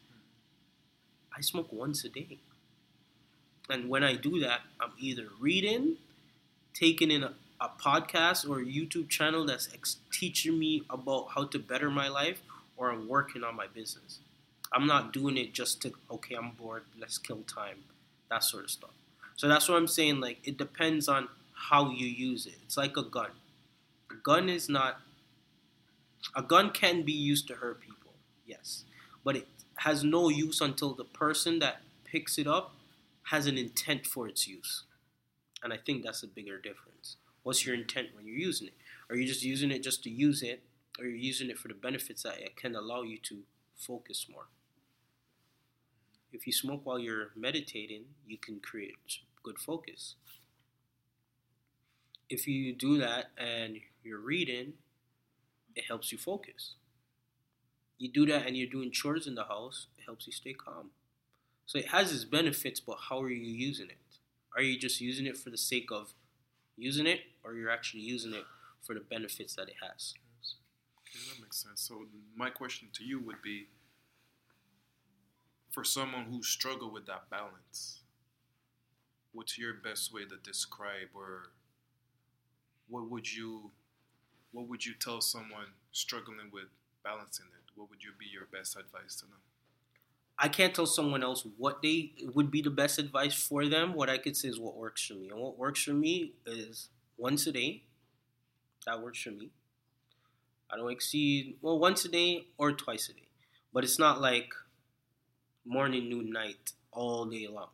I 1.36 1.40
smoke 1.40 1.72
once 1.72 2.04
a 2.04 2.10
day, 2.10 2.38
and 3.70 3.88
when 3.88 4.04
I 4.04 4.14
do 4.14 4.40
that, 4.40 4.60
I'm 4.78 4.92
either 4.98 5.28
reading, 5.40 5.96
taking 6.74 7.10
in 7.10 7.22
a, 7.22 7.32
a 7.60 7.68
podcast 7.68 8.48
or 8.48 8.60
a 8.60 8.64
YouTube 8.64 9.08
channel 9.08 9.46
that's 9.46 9.68
ex- 9.72 9.96
teaching 10.12 10.58
me 10.58 10.82
about 10.90 11.28
how 11.34 11.44
to 11.46 11.58
better 11.58 11.90
my 11.90 12.08
life, 12.08 12.42
or 12.76 12.90
I'm 12.90 13.08
working 13.08 13.44
on 13.44 13.56
my 13.56 13.66
business. 13.66 14.18
I'm 14.72 14.86
not 14.86 15.12
doing 15.12 15.36
it 15.36 15.54
just 15.54 15.80
to 15.82 15.92
okay, 16.10 16.34
I'm 16.34 16.50
bored, 16.50 16.82
let's 16.98 17.16
kill 17.18 17.42
time, 17.42 17.84
that 18.28 18.42
sort 18.42 18.64
of 18.64 18.70
stuff. 18.70 18.90
So 19.36 19.48
that's 19.48 19.68
what 19.68 19.76
I'm 19.76 19.86
saying. 19.86 20.20
Like 20.20 20.46
it 20.46 20.58
depends 20.58 21.08
on 21.08 21.28
how 21.54 21.90
you 21.90 22.06
use 22.06 22.46
it. 22.46 22.54
It's 22.64 22.76
like 22.76 22.96
a 22.96 23.02
gun. 23.02 23.30
A 24.10 24.14
gun 24.14 24.48
is 24.48 24.68
not. 24.68 25.00
A 26.34 26.42
gun 26.42 26.70
can 26.70 27.02
be 27.02 27.12
used 27.12 27.46
to 27.48 27.54
hurt 27.54 27.80
people, 27.80 28.12
yes, 28.46 28.84
but 29.22 29.36
it 29.36 29.46
has 29.76 30.02
no 30.02 30.28
use 30.28 30.60
until 30.60 30.94
the 30.94 31.04
person 31.04 31.58
that 31.58 31.82
picks 32.04 32.38
it 32.38 32.46
up 32.46 32.74
has 33.24 33.46
an 33.46 33.58
intent 33.58 34.06
for 34.06 34.26
its 34.26 34.48
use. 34.48 34.84
And 35.64 35.72
I 35.72 35.78
think 35.78 36.04
that's 36.04 36.22
a 36.22 36.28
bigger 36.28 36.58
difference. 36.58 37.16
What's 37.42 37.64
your 37.64 37.74
intent 37.74 38.08
when 38.14 38.26
you're 38.26 38.36
using 38.36 38.68
it? 38.68 38.74
Are 39.08 39.16
you 39.16 39.26
just 39.26 39.42
using 39.42 39.70
it 39.70 39.82
just 39.82 40.04
to 40.04 40.10
use 40.10 40.42
it, 40.42 40.62
or 40.98 41.06
you're 41.06 41.16
using 41.16 41.48
it 41.48 41.58
for 41.58 41.68
the 41.68 41.74
benefits 41.74 42.22
that 42.22 42.38
it 42.38 42.54
can 42.54 42.76
allow 42.76 43.02
you 43.02 43.18
to 43.22 43.38
focus 43.74 44.26
more? 44.30 44.48
If 46.32 46.46
you 46.46 46.52
smoke 46.52 46.82
while 46.84 46.98
you're 46.98 47.30
meditating, 47.34 48.04
you 48.26 48.36
can 48.36 48.60
create 48.60 48.96
good 49.42 49.58
focus. 49.58 50.16
If 52.28 52.46
you 52.46 52.74
do 52.74 52.98
that 52.98 53.26
and 53.38 53.78
you're 54.02 54.20
reading, 54.20 54.74
it 55.74 55.84
helps 55.88 56.12
you 56.12 56.18
focus. 56.18 56.74
You 57.98 58.10
do 58.10 58.26
that 58.26 58.46
and 58.46 58.56
you're 58.56 58.68
doing 58.68 58.90
chores 58.90 59.26
in 59.26 59.34
the 59.34 59.44
house, 59.44 59.86
it 59.96 60.04
helps 60.04 60.26
you 60.26 60.32
stay 60.32 60.52
calm. 60.52 60.90
So 61.64 61.78
it 61.78 61.88
has 61.88 62.12
its 62.12 62.24
benefits, 62.24 62.80
but 62.80 62.98
how 63.08 63.22
are 63.22 63.30
you 63.30 63.50
using 63.50 63.88
it? 63.88 63.98
Are 64.56 64.62
you 64.62 64.78
just 64.78 65.00
using 65.00 65.26
it 65.26 65.36
for 65.36 65.50
the 65.50 65.58
sake 65.58 65.90
of 65.90 66.14
using 66.76 67.06
it, 67.06 67.20
or 67.42 67.54
you're 67.54 67.70
actually 67.70 68.02
using 68.02 68.32
it 68.32 68.44
for 68.82 68.94
the 68.94 69.00
benefits 69.00 69.54
that 69.56 69.68
it 69.68 69.76
has? 69.82 70.14
Okay, 70.98 71.18
that 71.28 71.40
makes 71.42 71.62
sense. 71.62 71.80
So 71.80 72.06
my 72.36 72.50
question 72.50 72.88
to 72.94 73.04
you 73.04 73.20
would 73.20 73.42
be, 73.42 73.68
for 75.72 75.82
someone 75.82 76.26
who 76.26 76.42
struggle 76.42 76.92
with 76.92 77.06
that 77.06 77.28
balance, 77.30 78.00
what's 79.32 79.58
your 79.58 79.74
best 79.74 80.12
way 80.14 80.24
to 80.24 80.36
describe, 80.44 81.08
or 81.14 81.50
what 82.88 83.10
would 83.10 83.32
you, 83.32 83.72
what 84.52 84.68
would 84.68 84.86
you 84.86 84.94
tell 84.94 85.20
someone 85.20 85.66
struggling 85.90 86.50
with 86.52 86.68
balancing 87.02 87.46
it? 87.46 87.72
What 87.74 87.90
would 87.90 88.04
you 88.04 88.12
be 88.18 88.26
your 88.26 88.46
best 88.52 88.76
advice 88.76 89.16
to 89.16 89.26
them? 89.26 89.40
I 90.38 90.48
can't 90.48 90.74
tell 90.74 90.86
someone 90.86 91.22
else 91.22 91.46
what 91.56 91.80
they 91.82 92.12
would 92.34 92.50
be 92.50 92.60
the 92.60 92.70
best 92.70 92.98
advice 92.98 93.34
for 93.34 93.66
them. 93.66 93.94
What 93.94 94.10
I 94.10 94.18
could 94.18 94.36
say 94.36 94.48
is 94.48 94.58
what 94.58 94.76
works 94.76 95.06
for 95.06 95.14
me. 95.14 95.28
And 95.30 95.38
what 95.38 95.58
works 95.58 95.84
for 95.84 95.92
me 95.92 96.32
is 96.44 96.88
once 97.16 97.46
a 97.46 97.52
day. 97.52 97.84
That 98.86 99.00
works 99.00 99.22
for 99.22 99.30
me. 99.30 99.50
I 100.70 100.76
don't 100.76 100.90
exceed, 100.90 101.56
well, 101.62 101.78
once 101.78 102.04
a 102.04 102.08
day 102.08 102.48
or 102.58 102.72
twice 102.72 103.08
a 103.08 103.12
day. 103.12 103.28
But 103.72 103.84
it's 103.84 103.98
not 103.98 104.20
like 104.20 104.52
morning, 105.64 106.08
noon, 106.08 106.30
night, 106.30 106.72
all 106.90 107.26
day 107.26 107.46
long. 107.48 107.70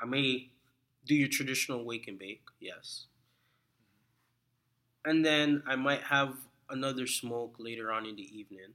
I 0.00 0.06
may 0.06 0.50
do 1.06 1.14
your 1.14 1.28
traditional 1.28 1.84
wake 1.84 2.08
and 2.08 2.18
bake, 2.18 2.42
yes. 2.60 3.06
And 5.04 5.24
then 5.24 5.62
I 5.66 5.76
might 5.76 6.02
have 6.02 6.34
another 6.68 7.06
smoke 7.06 7.56
later 7.58 7.92
on 7.92 8.06
in 8.06 8.16
the 8.16 8.38
evening 8.38 8.74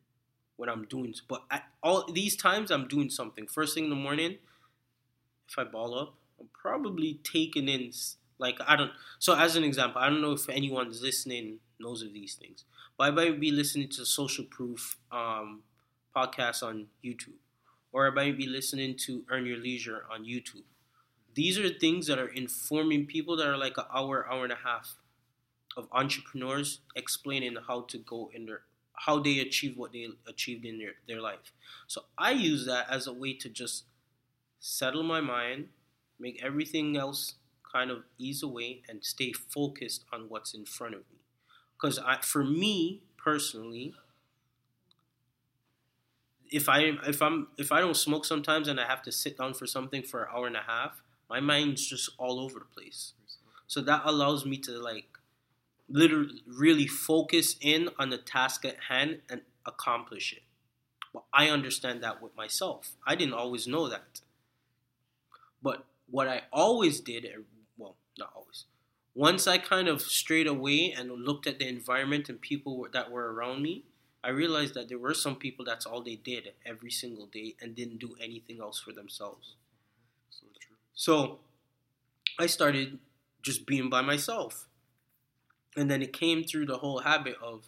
when 0.58 0.70
I'm 0.70 0.86
doing. 0.86 1.14
But 1.28 1.44
all 1.82 2.12
these 2.12 2.36
times, 2.36 2.72
I'm 2.72 2.88
doing 2.88 3.10
something. 3.10 3.48
First 3.48 3.76
thing 3.76 3.86
in 3.86 3.90
the 3.90 3.96
morning, 3.96 4.38
if 5.48 5.58
I 5.58 5.64
ball 5.64 5.98
up, 5.98 6.16
I'm 6.40 6.50
probably 6.54 7.20
taking 7.24 7.68
in 7.68 7.92
like 8.40 8.58
I 8.68 8.76
don't. 8.76 8.92
So 9.20 9.36
as 9.36 9.56
an 9.56 9.64
example, 9.64 10.02
I 10.02 10.10
don't 10.10 10.22
know 10.22 10.32
if 10.32 10.50
anyone's 10.50 11.02
listening 11.02 11.60
knows 11.80 12.02
of 12.02 12.14
these 12.14 12.36
things, 12.36 12.66
but 12.98 13.06
I 13.06 13.12
might 13.12 13.40
be 13.40 13.52
listening 13.52 13.90
to 13.90 14.06
Social 14.06 14.46
Proof 14.46 14.98
um, 15.12 15.64
podcast 16.16 16.64
on 16.64 16.88
YouTube, 17.04 17.40
or 17.92 18.08
I 18.08 18.12
might 18.12 18.38
be 18.38 18.48
listening 18.48 18.96
to 19.06 19.24
Earn 19.30 19.46
Your 19.46 19.58
Leisure 19.58 20.04
on 20.12 20.26
YouTube. 20.26 20.64
These 21.36 21.58
are 21.58 21.70
things 21.70 22.08
that 22.08 22.20
are 22.20 22.28
informing 22.28 23.08
people 23.08 23.36
that 23.38 23.48
are 23.48 23.58
like 23.58 23.78
an 23.78 23.86
hour, 23.94 24.28
hour 24.32 24.44
and 24.44 24.54
a 24.54 24.58
half 24.64 24.98
of 25.76 25.88
entrepreneurs 25.92 26.80
explaining 26.96 27.56
how 27.68 27.82
to 27.82 27.98
go 27.98 28.30
in 28.34 28.46
their 28.46 28.62
how 29.06 29.20
they 29.20 29.40
achieve 29.40 29.78
what 29.78 29.92
they 29.92 30.08
achieved 30.28 30.66
in 30.66 30.78
their, 30.78 30.94
their 31.08 31.22
life. 31.22 31.52
So 31.88 32.04
I 32.18 32.32
use 32.32 32.66
that 32.66 32.90
as 32.90 33.08
a 33.08 33.14
way 33.14 33.34
to 33.34 33.50
just 33.50 33.84
settle 34.60 35.04
my 35.04 35.20
mind, 35.20 35.70
make 36.20 36.42
everything 36.44 36.96
else 36.96 37.36
kind 37.70 37.92
of 37.92 38.04
ease 38.18 38.44
away, 38.44 38.82
and 38.88 39.04
stay 39.04 39.34
focused 39.34 40.06
on 40.14 40.30
what's 40.30 40.54
in 40.54 40.66
front 40.66 40.94
of 40.94 41.02
me. 41.12 41.20
Because 41.76 42.00
for 42.22 42.44
me 42.44 43.04
personally, 43.18 43.94
if 46.50 46.70
I 46.70 46.92
if 47.06 47.22
I'm 47.22 47.48
if 47.58 47.72
I 47.72 47.82
don't 47.82 47.98
smoke 47.98 48.24
sometimes 48.26 48.68
and 48.68 48.80
I 48.80 48.88
have 48.88 49.02
to 49.04 49.12
sit 49.12 49.38
down 49.38 49.54
for 49.54 49.66
something 49.66 50.04
for 50.04 50.24
an 50.24 50.30
hour 50.34 50.48
and 50.48 50.56
a 50.56 50.62
half, 50.62 51.02
my 51.30 51.40
mind's 51.40 51.86
just 51.86 52.12
all 52.18 52.40
over 52.40 52.60
the 52.60 52.66
place. 52.66 53.14
So 53.68 53.82
that 53.82 54.04
allows 54.06 54.46
me 54.46 54.58
to 54.60 54.72
like 54.72 55.13
literally 55.90 56.42
really 56.48 56.88
focus 56.88 57.56
in 57.62 57.90
on 58.00 58.10
the 58.10 58.18
task 58.18 58.66
at 58.66 58.78
hand 58.90 59.20
and 59.30 59.42
accomplish 59.66 60.34
it. 60.34 60.44
Well, 61.14 61.26
I 61.34 61.50
understand 61.50 62.02
that 62.04 62.22
with 62.22 62.36
myself. 62.36 62.96
I 63.06 63.16
didn't 63.16 63.36
always 63.36 63.68
know 63.68 63.88
that. 63.88 64.22
But 65.62 65.86
what 66.10 66.28
I 66.28 66.44
always 66.52 67.00
did, 67.00 67.28
well, 67.78 67.96
not 68.18 68.32
always, 68.36 68.66
once 69.16 69.48
I 69.48 69.60
kind 69.60 69.88
of 69.88 70.02
strayed 70.02 70.48
away 70.48 70.92
and 70.92 71.12
looked 71.12 71.46
at 71.46 71.60
the 71.60 71.68
environment 71.68 72.30
and 72.30 72.42
people 72.42 72.88
that 72.92 73.12
were 73.12 73.32
around 73.32 73.62
me, 73.62 73.84
I 74.24 74.30
realized 74.30 74.74
that 74.74 74.90
there 74.90 74.98
were 74.98 75.14
some 75.14 75.36
people 75.36 75.66
that's 75.66 75.86
all 75.86 76.02
they 76.02 76.16
did 76.16 76.54
every 76.66 76.90
single 76.90 77.28
day 77.28 77.56
and 77.62 77.76
didn't 77.76 78.00
do 78.00 78.16
anything 78.22 78.60
else 78.60 78.80
for 78.80 78.92
themselves. 78.92 79.56
So 80.30 80.48
true. 80.60 80.78
So 80.94 81.40
I 82.40 82.48
started 82.48 83.00
just 83.42 83.66
being 83.68 83.90
by 83.90 84.02
myself 84.02 84.68
and 85.76 85.90
then 85.90 86.02
it 86.02 86.14
came 86.14 86.44
through 86.44 86.66
the 86.66 86.78
whole 86.78 87.00
habit 87.00 87.36
of 87.42 87.66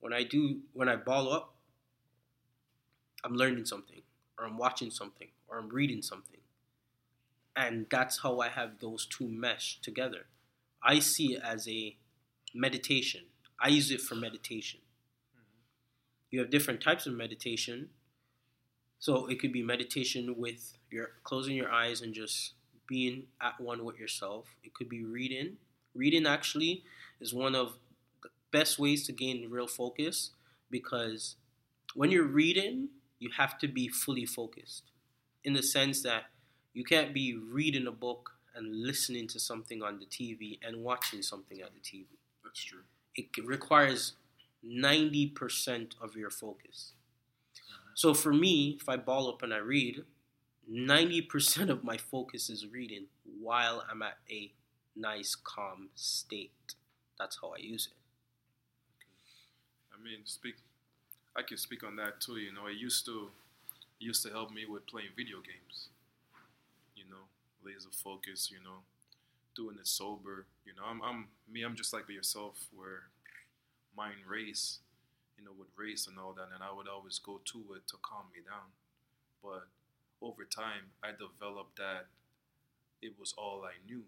when 0.00 0.12
I 0.12 0.22
do 0.22 0.60
when 0.72 0.88
I 0.88 0.96
ball 0.96 1.32
up, 1.32 1.54
I'm 3.24 3.34
learning 3.34 3.66
something, 3.66 4.02
or 4.38 4.46
I'm 4.46 4.58
watching 4.58 4.90
something, 4.90 5.28
or 5.48 5.58
I'm 5.58 5.68
reading 5.68 6.02
something, 6.02 6.40
and 7.56 7.86
that's 7.90 8.22
how 8.22 8.40
I 8.40 8.48
have 8.48 8.78
those 8.80 9.06
two 9.06 9.28
mesh 9.28 9.80
together. 9.80 10.26
I 10.82 11.00
see 11.00 11.34
it 11.34 11.42
as 11.44 11.66
a 11.68 11.96
meditation. 12.54 13.22
I 13.60 13.68
use 13.68 13.90
it 13.90 14.00
for 14.00 14.14
meditation. 14.14 14.80
Mm-hmm. 15.34 15.56
You 16.30 16.40
have 16.40 16.50
different 16.50 16.80
types 16.80 17.06
of 17.06 17.14
meditation. 17.14 17.90
So 19.00 19.26
it 19.26 19.40
could 19.40 19.52
be 19.52 19.62
meditation 19.62 20.34
with 20.36 20.76
your 20.90 21.10
closing 21.22 21.56
your 21.56 21.70
eyes 21.70 22.00
and 22.00 22.12
just 22.12 22.54
being 22.88 23.24
at 23.40 23.60
one 23.60 23.84
with 23.84 23.98
yourself. 23.98 24.56
It 24.64 24.74
could 24.74 24.88
be 24.88 25.04
reading 25.04 25.56
Reading 25.94 26.26
actually 26.26 26.84
is 27.20 27.34
one 27.34 27.54
of 27.54 27.78
the 28.22 28.28
best 28.52 28.78
ways 28.78 29.06
to 29.06 29.12
gain 29.12 29.50
real 29.50 29.66
focus 29.66 30.30
because 30.70 31.36
when 31.94 32.10
you're 32.10 32.24
reading, 32.24 32.88
you 33.18 33.30
have 33.36 33.58
to 33.58 33.68
be 33.68 33.88
fully 33.88 34.26
focused 34.26 34.84
in 35.44 35.52
the 35.52 35.62
sense 35.62 36.02
that 36.02 36.24
you 36.72 36.84
can't 36.84 37.12
be 37.12 37.36
reading 37.36 37.86
a 37.86 37.92
book 37.92 38.30
and 38.54 38.84
listening 38.84 39.26
to 39.28 39.40
something 39.40 39.82
on 39.82 39.98
the 39.98 40.06
TV 40.06 40.58
and 40.66 40.84
watching 40.84 41.22
something 41.22 41.60
at 41.60 41.70
the 41.72 41.80
TV. 41.80 42.06
That's 42.44 42.62
true. 42.62 42.82
It 43.16 43.26
requires 43.44 44.14
90% 44.64 45.94
of 46.00 46.16
your 46.16 46.30
focus. 46.30 46.92
Uh-huh. 47.56 47.90
So 47.94 48.14
for 48.14 48.32
me, 48.32 48.78
if 48.80 48.88
I 48.88 48.96
ball 48.96 49.28
up 49.28 49.42
and 49.42 49.54
I 49.54 49.58
read, 49.58 50.04
90% 50.70 51.70
of 51.70 51.82
my 51.82 51.96
focus 51.96 52.50
is 52.50 52.66
reading 52.66 53.06
while 53.40 53.84
I'm 53.90 54.02
at 54.02 54.18
a 54.30 54.52
nice, 54.98 55.34
calm 55.34 55.90
state. 55.94 56.74
That's 57.18 57.38
how 57.40 57.52
I 57.56 57.60
use 57.60 57.86
it. 57.86 57.96
I 59.92 60.02
mean, 60.02 60.20
speak. 60.24 60.56
I 61.36 61.42
can 61.42 61.56
speak 61.58 61.84
on 61.84 61.96
that 61.96 62.20
too. 62.20 62.36
You 62.36 62.52
know, 62.52 62.66
it 62.66 62.76
used 62.76 63.04
to 63.06 63.30
it 64.00 64.04
used 64.04 64.22
to 64.24 64.30
help 64.30 64.50
me 64.52 64.64
with 64.66 64.86
playing 64.86 65.10
video 65.16 65.38
games. 65.38 65.88
You 66.96 67.04
know, 67.10 67.26
laser 67.64 67.90
focus. 67.92 68.50
You 68.50 68.62
know, 68.64 68.80
doing 69.56 69.76
it 69.80 69.86
sober. 69.86 70.46
You 70.66 70.74
know, 70.76 70.84
I'm, 70.88 71.02
I'm 71.02 71.28
me. 71.50 71.62
I'm 71.62 71.76
just 71.76 71.92
like 71.92 72.08
yourself, 72.08 72.66
where 72.74 73.10
mind 73.96 74.26
race. 74.28 74.78
You 75.38 75.44
know, 75.44 75.52
with 75.56 75.68
race 75.76 76.08
and 76.08 76.18
all 76.18 76.32
that, 76.32 76.48
and 76.52 76.64
I 76.64 76.74
would 76.74 76.88
always 76.88 77.20
go 77.20 77.40
to 77.52 77.58
it 77.76 77.86
to 77.88 77.96
calm 78.02 78.26
me 78.34 78.42
down. 78.42 78.74
But 79.42 79.68
over 80.20 80.44
time, 80.44 80.90
I 81.02 81.10
developed 81.12 81.76
that 81.78 82.06
it 83.00 83.12
was 83.20 83.34
all 83.38 83.62
I 83.64 83.78
knew 83.86 84.02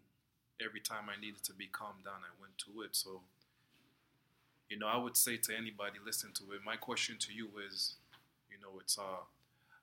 every 0.64 0.80
time 0.80 1.04
I 1.08 1.20
needed 1.20 1.42
to 1.44 1.52
be 1.52 1.66
calmed 1.66 2.04
down, 2.04 2.20
I 2.24 2.32
went 2.40 2.56
to 2.58 2.82
it. 2.82 2.94
So 2.96 3.20
you 4.68 4.78
know, 4.78 4.86
I 4.86 4.96
would 4.96 5.16
say 5.16 5.36
to 5.36 5.56
anybody 5.56 5.98
listening 6.04 6.32
to 6.34 6.52
it, 6.54 6.60
my 6.64 6.76
question 6.76 7.16
to 7.18 7.32
you 7.32 7.48
is, 7.68 7.94
you 8.52 8.56
know, 8.62 8.78
it's 8.80 8.96
uh, 8.98 9.24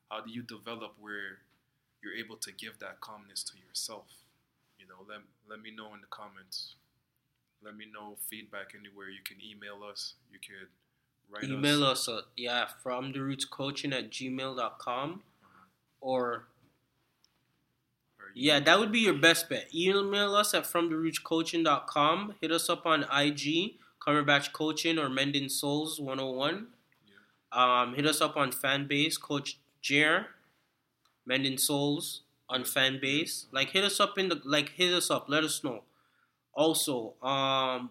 how 0.09 0.21
do 0.21 0.31
you 0.31 0.41
develop 0.43 0.93
where 0.99 1.39
you're 2.01 2.13
able 2.13 2.37
to 2.37 2.51
give 2.53 2.79
that 2.79 3.01
calmness 3.01 3.43
to 3.43 3.57
yourself? 3.57 4.05
You 4.79 4.85
know, 4.87 5.03
let 5.09 5.19
let 5.49 5.61
me 5.61 5.71
know 5.75 5.93
in 5.93 6.01
the 6.01 6.07
comments. 6.09 6.75
Let 7.63 7.75
me 7.75 7.85
know 7.91 8.15
feedback 8.29 8.73
anywhere. 8.79 9.09
You 9.09 9.19
can 9.25 9.37
email 9.43 9.83
us. 9.83 10.13
You 10.31 10.39
could 10.39 10.69
write 11.29 11.43
Email 11.51 11.83
us. 11.83 12.07
us, 12.07 12.09
uh, 12.09 12.21
yeah, 12.37 12.67
from 12.81 13.11
the 13.11 13.19
roots 13.19 13.45
coaching 13.45 13.91
at 13.93 14.09
gmail.com 14.11 15.09
Uh-huh. 15.11 15.65
or 15.99 16.45
Yeah, 18.39 18.59
that 18.59 18.77
would 18.77 18.91
be 18.91 18.99
your 18.99 19.15
best 19.15 19.49
bet. 19.49 19.73
Email 19.73 20.35
us 20.35 20.53
at 20.53 20.65
fromtherootscoaching.com. 20.65 22.35
Hit 22.39 22.51
us 22.51 22.69
up 22.69 22.85
on 22.85 23.01
IG, 23.11 23.79
Cumberbatch 23.99 24.53
Coaching 24.53 24.99
or 24.99 25.09
Mending 25.09 25.49
Souls 25.49 25.99
101. 25.99 26.67
Yeah. 27.07 27.81
Um, 27.81 27.95
hit 27.95 28.05
us 28.05 28.21
up 28.21 28.37
on 28.37 28.51
Fanbase, 28.51 29.19
Coach 29.19 29.57
Jer, 29.81 30.27
Mending 31.25 31.57
Souls 31.57 32.21
on 32.47 32.61
Fanbase. 32.61 33.45
Like, 33.51 33.71
hit 33.71 33.83
us 33.83 33.99
up 33.99 34.19
in 34.19 34.29
the, 34.29 34.39
like, 34.45 34.69
hit 34.69 34.93
us 34.93 35.09
up. 35.09 35.25
Let 35.27 35.43
us 35.43 35.63
know. 35.63 35.81
Also, 36.53 37.15
um, 37.23 37.89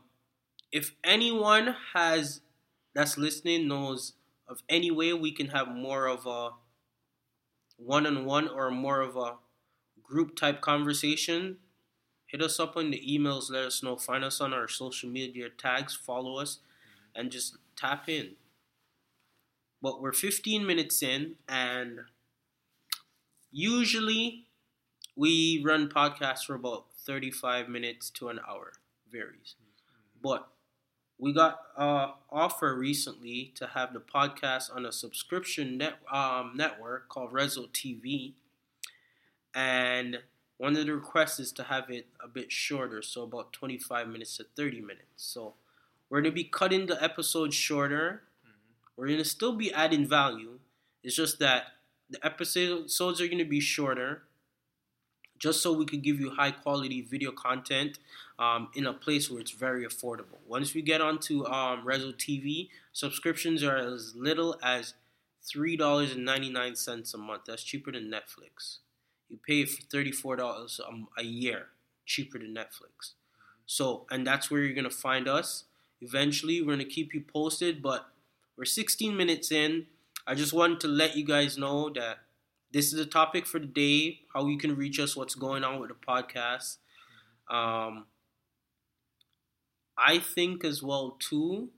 if 0.70 0.94
anyone 1.02 1.74
has, 1.92 2.40
that's 2.94 3.18
listening, 3.18 3.66
knows 3.66 4.12
of 4.46 4.62
any 4.68 4.92
way 4.92 5.12
we 5.12 5.32
can 5.32 5.48
have 5.48 5.66
more 5.66 6.06
of 6.06 6.24
a 6.24 6.50
one-on-one 7.78 8.46
or 8.46 8.70
more 8.70 9.00
of 9.00 9.16
a 9.16 9.34
group 10.06 10.36
type 10.36 10.60
conversation, 10.60 11.58
hit 12.26 12.42
us 12.42 12.58
up 12.60 12.76
on 12.76 12.90
the 12.90 13.02
emails. 13.08 13.50
Let 13.50 13.64
us 13.64 13.82
know. 13.82 13.96
Find 13.96 14.24
us 14.24 14.40
on 14.40 14.52
our 14.52 14.68
social 14.68 15.08
media 15.08 15.48
tags. 15.48 15.94
Follow 15.94 16.38
us, 16.38 16.56
mm-hmm. 16.56 17.20
and 17.20 17.30
just 17.30 17.56
tap 17.76 18.08
in. 18.08 18.32
But 19.82 20.00
we're 20.00 20.12
15 20.12 20.66
minutes 20.66 21.02
in, 21.02 21.34
and 21.48 22.00
usually 23.50 24.46
we 25.14 25.62
run 25.64 25.88
podcasts 25.88 26.44
for 26.44 26.54
about 26.54 26.86
35 27.04 27.68
minutes 27.68 28.10
to 28.10 28.28
an 28.28 28.40
hour. 28.48 28.72
Varies, 29.10 29.54
mm-hmm. 29.60 30.20
but 30.22 30.48
we 31.18 31.32
got 31.32 31.60
a 31.76 32.08
offer 32.30 32.74
recently 32.74 33.52
to 33.54 33.68
have 33.68 33.92
the 33.92 34.00
podcast 34.00 34.74
on 34.74 34.84
a 34.84 34.92
subscription 34.92 35.78
net 35.78 35.94
um, 36.12 36.52
network 36.54 37.08
called 37.08 37.32
Rezo 37.32 37.68
TV 37.70 38.34
and 39.56 40.18
one 40.58 40.76
of 40.76 40.84
the 40.84 40.94
requests 40.94 41.40
is 41.40 41.50
to 41.52 41.64
have 41.64 41.90
it 41.90 42.06
a 42.22 42.28
bit 42.28 42.52
shorter, 42.52 43.00
so 43.00 43.22
about 43.22 43.54
25 43.54 44.06
minutes 44.06 44.36
to 44.36 44.44
30 44.54 44.82
minutes. 44.82 45.06
So 45.16 45.54
we're 46.08 46.20
going 46.20 46.30
to 46.30 46.34
be 46.34 46.44
cutting 46.44 46.86
the 46.86 47.02
episodes 47.02 47.54
shorter. 47.54 48.22
Mhm. 48.46 48.50
We're 48.96 49.06
going 49.06 49.18
to 49.18 49.24
still 49.24 49.54
be 49.56 49.72
adding 49.72 50.06
value. 50.06 50.60
It's 51.02 51.16
just 51.16 51.38
that 51.38 51.72
the 52.10 52.24
episodes 52.24 53.20
are 53.20 53.26
going 53.26 53.38
to 53.38 53.44
be 53.44 53.60
shorter, 53.60 54.24
just 55.38 55.62
so 55.62 55.72
we 55.72 55.86
could 55.86 56.02
give 56.02 56.20
you 56.20 56.30
high 56.30 56.50
quality 56.50 57.00
video 57.00 57.32
content 57.32 57.98
um, 58.38 58.68
in 58.74 58.86
a 58.86 58.92
place 58.92 59.30
where 59.30 59.40
it's 59.40 59.50
very 59.52 59.86
affordable. 59.86 60.38
Once 60.46 60.74
we 60.74 60.82
get 60.82 61.00
onto 61.00 61.46
um, 61.46 61.84
Rezo 61.84 62.14
TV, 62.14 62.68
subscriptions 62.92 63.62
are 63.62 63.76
as 63.76 64.14
little 64.14 64.58
as 64.62 64.94
$3.99 65.44 67.14
a 67.14 67.18
month. 67.18 67.42
That's 67.46 67.62
cheaper 67.62 67.92
than 67.92 68.10
Netflix. 68.10 68.78
You 69.28 69.38
pay 69.46 69.64
for 69.64 69.82
thirty-four 69.82 70.36
dollars 70.36 70.80
a 71.18 71.22
year, 71.24 71.66
cheaper 72.04 72.38
than 72.38 72.54
Netflix. 72.54 73.12
So, 73.66 74.06
and 74.10 74.26
that's 74.26 74.50
where 74.50 74.62
you're 74.62 74.74
gonna 74.74 74.90
find 74.90 75.28
us. 75.28 75.64
Eventually, 76.00 76.60
we're 76.62 76.72
gonna 76.74 76.84
keep 76.84 77.14
you 77.14 77.22
posted. 77.22 77.82
But 77.82 78.06
we're 78.56 78.64
16 78.64 79.16
minutes 79.16 79.50
in. 79.50 79.86
I 80.26 80.34
just 80.34 80.52
wanted 80.52 80.80
to 80.80 80.88
let 80.88 81.16
you 81.16 81.24
guys 81.24 81.58
know 81.58 81.90
that 81.90 82.18
this 82.72 82.86
is 82.86 82.98
the 82.98 83.06
topic 83.06 83.46
for 83.46 83.58
the 83.58 83.66
day. 83.66 84.20
How 84.34 84.46
you 84.46 84.58
can 84.58 84.76
reach 84.76 84.98
us, 85.00 85.16
what's 85.16 85.34
going 85.34 85.64
on 85.64 85.80
with 85.80 85.90
the 85.90 85.96
podcast. 85.96 86.78
Um, 87.50 88.06
I 89.98 90.18
think 90.18 90.64
as 90.64 90.82
well 90.82 91.16
too. 91.18 91.70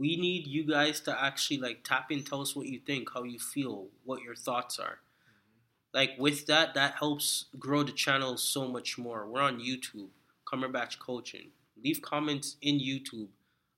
We 0.00 0.16
need 0.16 0.46
you 0.46 0.64
guys 0.64 0.98
to 1.00 1.22
actually 1.22 1.58
like 1.58 1.84
tap 1.84 2.10
in, 2.10 2.24
tell 2.24 2.40
us 2.40 2.56
what 2.56 2.66
you 2.66 2.78
think, 2.78 3.10
how 3.12 3.22
you 3.22 3.38
feel, 3.38 3.88
what 4.02 4.22
your 4.22 4.34
thoughts 4.34 4.78
are. 4.78 5.00
Mm-hmm. 5.00 5.92
Like 5.92 6.12
with 6.18 6.46
that, 6.46 6.72
that 6.72 6.94
helps 6.94 7.44
grow 7.58 7.82
the 7.82 7.92
channel 7.92 8.38
so 8.38 8.66
much 8.66 8.96
more. 8.96 9.28
We're 9.28 9.42
on 9.42 9.60
YouTube, 9.60 10.08
Cumberbatch 10.50 10.98
Coaching. 11.00 11.50
Leave 11.84 12.00
comments 12.00 12.56
in 12.62 12.80
YouTube 12.80 13.28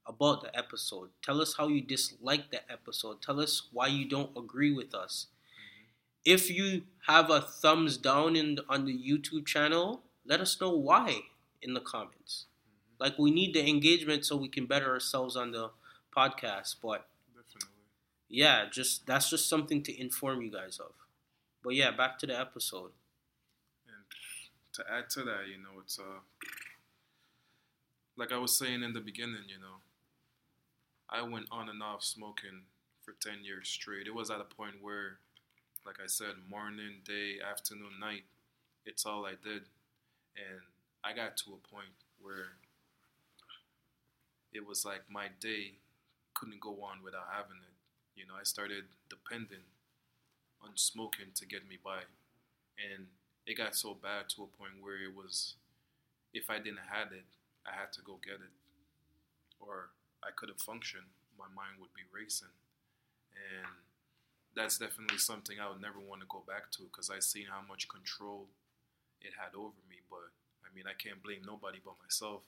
about 0.07 0.43
the 0.43 0.57
episode. 0.57 1.09
Tell 1.25 1.41
us 1.41 1.57
how 1.59 1.67
you 1.67 1.81
dislike 1.81 2.53
the 2.53 2.61
episode. 2.71 3.21
Tell 3.21 3.41
us 3.41 3.69
why 3.73 3.89
you 3.89 4.09
don't 4.09 4.31
agree 4.37 4.73
with 4.73 4.95
us. 4.95 5.27
Mm-hmm. 5.27 6.35
If 6.35 6.49
you 6.49 6.83
have 7.09 7.31
a 7.31 7.41
thumbs 7.41 7.97
down 7.97 8.37
in 8.37 8.61
on 8.69 8.85
the 8.85 8.97
YouTube 8.97 9.45
channel, 9.45 10.03
let 10.25 10.41
us 10.41 10.61
know 10.61 10.71
why 10.71 11.23
in 11.61 11.75
the 11.75 11.81
comments. 11.81 12.47
Mm-hmm. 12.47 13.03
Like 13.03 13.19
we 13.19 13.33
need 13.33 13.55
the 13.55 13.69
engagement 13.69 14.25
so 14.25 14.37
we 14.37 14.49
can 14.49 14.67
better 14.67 14.93
ourselves 14.93 15.35
on 15.35 15.51
the 15.51 15.71
podcast. 16.17 16.77
But 16.83 17.07
Definitely. 17.35 17.85
yeah, 18.29 18.67
just 18.71 19.07
that's 19.07 19.31
just 19.31 19.49
something 19.49 19.83
to 19.85 20.01
inform 20.01 20.43
you 20.43 20.51
guys 20.51 20.79
of. 20.79 20.93
But 21.63 21.75
yeah, 21.75 21.91
back 21.91 22.19
to 22.19 22.27
the 22.27 22.39
episode. 22.39 22.91
And 23.87 24.05
to 24.75 24.85
add 24.91 25.11
to 25.11 25.23
that, 25.25 25.49
you 25.49 25.59
know, 25.59 25.81
it's 25.81 25.99
uh 25.99 26.21
like 28.17 28.33
I 28.33 28.39
was 28.39 28.57
saying 28.57 28.83
in 28.83 28.93
the 28.93 29.01
beginning, 29.01 29.49
you 29.49 29.59
know, 29.59 29.81
I 31.09 31.23
went 31.23 31.47
on 31.51 31.69
and 31.69 31.83
off 31.83 32.03
smoking 32.05 32.63
for 33.03 33.15
ten 33.21 33.45
years 33.45 33.69
straight. 33.69 34.07
It 34.07 34.15
was 34.15 34.31
at 34.31 34.41
a 34.41 34.55
point 34.55 34.77
where, 34.81 35.19
like 35.87 35.97
I 36.03 36.07
said, 36.07 36.35
morning, 36.49 37.01
day, 37.05 37.37
afternoon, 37.49 37.99
night, 38.01 38.25
it's 38.85 39.07
all 39.07 39.25
I 39.27 39.33
did. 39.43 39.63
And 40.37 40.63
I 41.05 41.13
got 41.13 41.37
to 41.39 41.51
a 41.51 41.69
point 41.75 41.95
where 42.21 42.57
it 44.53 44.67
was 44.67 44.85
like 44.85 45.03
my 45.11 45.27
day 45.41 45.73
couldn't 46.35 46.61
go 46.61 46.83
on 46.83 47.03
without 47.03 47.29
having 47.33 47.63
it. 47.63 47.77
You 48.17 48.27
know, 48.27 48.35
I 48.39 48.45
started 48.45 48.85
depending 49.09 49.65
on 50.63 50.71
smoking 50.77 51.33
to 51.35 51.47
get 51.47 51.69
me 51.69 51.79
by. 51.83 52.05
And 52.79 53.07
it 53.47 53.57
got 53.57 53.75
so 53.77 53.95
bad 53.95 54.29
to 54.31 54.45
a 54.45 54.57
point 54.59 54.81
where 54.81 54.97
it 54.97 55.15
was 55.15 55.55
if 56.35 56.51
I 56.51 56.59
didn't 56.59 56.89
have 56.93 57.13
it, 57.13 57.25
I 57.67 57.73
had 57.73 57.93
to 57.95 58.03
go 58.03 58.19
get 58.25 58.41
it. 58.41 58.55
Or 59.61 59.91
I 60.23 60.31
couldn't 60.35 60.61
function. 60.61 61.01
My 61.39 61.47
mind 61.55 61.81
would 61.81 61.95
be 61.95 62.05
racing. 62.13 62.53
And 63.35 63.69
that's 64.55 64.79
definitely 64.79 65.19
something 65.19 65.59
I 65.61 65.69
would 65.71 65.81
never 65.83 66.01
want 66.01 66.21
to 66.23 66.29
go 66.29 66.43
back 66.47 66.71
to 66.73 66.83
because 66.85 67.11
I 67.11 67.21
seen 67.21 67.47
how 67.51 67.63
much 67.67 67.89
control 67.89 68.49
it 69.23 69.35
had 69.39 69.57
over 69.57 69.81
me. 69.89 70.03
But 70.11 70.33
I 70.65 70.69
mean, 70.75 70.87
I 70.87 70.95
can't 70.97 71.23
blame 71.23 71.43
nobody 71.47 71.81
but 71.85 71.97
myself, 72.03 72.43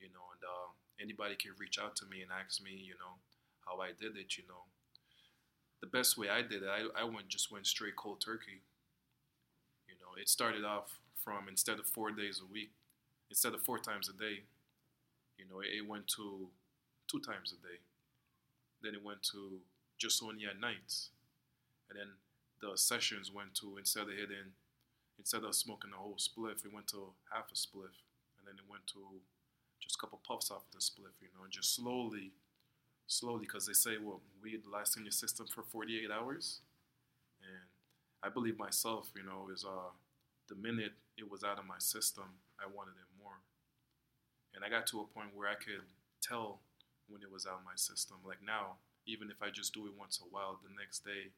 you 0.00 0.08
know. 0.12 0.26
And 0.34 0.42
uh, 0.44 0.70
anybody 1.00 1.36
can 1.36 1.52
reach 1.58 1.78
out 1.78 1.96
to 1.96 2.06
me 2.06 2.22
and 2.22 2.30
ask 2.30 2.62
me, 2.62 2.72
you 2.72 2.94
know, 2.94 3.20
how 3.66 3.80
I 3.80 3.88
did 3.88 4.16
it, 4.16 4.36
you 4.36 4.44
know. 4.48 4.64
The 5.80 5.86
best 5.86 6.16
way 6.16 6.28
I 6.28 6.42
did 6.42 6.62
it, 6.62 6.68
I, 6.68 7.02
I 7.02 7.04
went 7.04 7.28
just 7.28 7.52
went 7.52 7.66
straight 7.66 7.96
cold 7.96 8.20
turkey. 8.20 8.62
You 9.88 9.94
know, 10.00 10.20
it 10.20 10.28
started 10.28 10.64
off 10.64 10.98
from 11.22 11.48
instead 11.48 11.78
of 11.78 11.86
four 11.86 12.10
days 12.10 12.40
a 12.42 12.50
week, 12.50 12.70
instead 13.30 13.54
of 13.54 13.62
four 13.62 13.78
times 13.78 14.08
a 14.08 14.12
day, 14.12 14.44
you 15.38 15.44
know, 15.50 15.60
it, 15.60 15.68
it 15.76 15.86
went 15.86 16.06
to 16.16 16.48
two 17.08 17.20
times 17.20 17.52
a 17.52 17.60
day. 17.66 17.78
Then 18.82 18.94
it 18.94 19.04
went 19.04 19.22
to 19.32 19.60
just 19.98 20.22
only 20.22 20.46
at 20.46 20.60
nights. 20.60 21.10
And 21.88 21.98
then 21.98 22.08
the 22.60 22.76
sessions 22.76 23.30
went 23.32 23.54
to 23.56 23.76
instead 23.78 24.04
of 24.04 24.16
hitting, 24.16 24.54
instead 25.18 25.44
of 25.44 25.54
smoking 25.54 25.90
a 25.94 26.00
whole 26.00 26.16
spliff, 26.16 26.64
it 26.64 26.72
went 26.72 26.88
to 26.88 27.12
half 27.32 27.50
a 27.52 27.54
spliff. 27.54 27.94
And 28.38 28.46
then 28.46 28.56
it 28.56 28.70
went 28.70 28.86
to 28.88 29.20
just 29.80 29.96
a 29.96 29.98
couple 29.98 30.20
puffs 30.26 30.50
off 30.50 30.62
the 30.72 30.78
spliff, 30.78 31.16
you 31.20 31.28
know, 31.36 31.44
and 31.44 31.52
just 31.52 31.74
slowly, 31.74 32.32
slowly, 33.06 33.40
because 33.40 33.66
they 33.66 33.72
say, 33.72 33.96
well, 34.02 34.20
weed 34.42 34.62
lasts 34.70 34.96
in 34.96 35.04
your 35.04 35.12
system 35.12 35.46
for 35.46 35.62
48 35.62 36.10
hours. 36.10 36.60
And 37.42 37.68
I 38.22 38.28
believe 38.28 38.58
myself, 38.58 39.10
you 39.14 39.22
know, 39.22 39.48
is 39.52 39.64
uh, 39.64 39.90
the 40.48 40.54
minute 40.54 40.92
it 41.16 41.30
was 41.30 41.44
out 41.44 41.58
of 41.58 41.66
my 41.66 41.78
system, 41.78 42.24
I 42.58 42.66
wanted 42.66 42.96
it 42.98 43.10
more. 43.22 43.40
And 44.54 44.64
I 44.64 44.68
got 44.68 44.86
to 44.88 45.00
a 45.00 45.06
point 45.06 45.34
where 45.34 45.48
I 45.48 45.54
could 45.54 45.84
tell 46.22 46.60
when 47.08 47.22
it 47.22 47.30
was 47.30 47.46
out 47.46 47.60
of 47.60 47.64
my 47.64 47.76
system. 47.76 48.16
Like 48.26 48.42
now, 48.44 48.80
even 49.06 49.30
if 49.30 49.42
I 49.42 49.50
just 49.50 49.74
do 49.74 49.86
it 49.86 49.92
once 49.96 50.20
a 50.20 50.28
while, 50.28 50.58
the 50.62 50.74
next 50.74 51.04
day, 51.04 51.30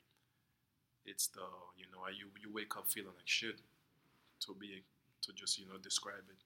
it's 1.05 1.29
the 1.29 1.45
you 1.77 1.87
know 1.93 2.05
you 2.13 2.29
you 2.41 2.53
wake 2.53 2.77
up 2.77 2.89
feeling 2.89 3.17
like 3.17 3.29
shit 3.29 3.61
to 4.41 4.55
be 4.55 4.85
to 5.23 5.33
just 5.33 5.59
you 5.59 5.67
know 5.67 5.79
describe 5.81 6.25
it, 6.29 6.41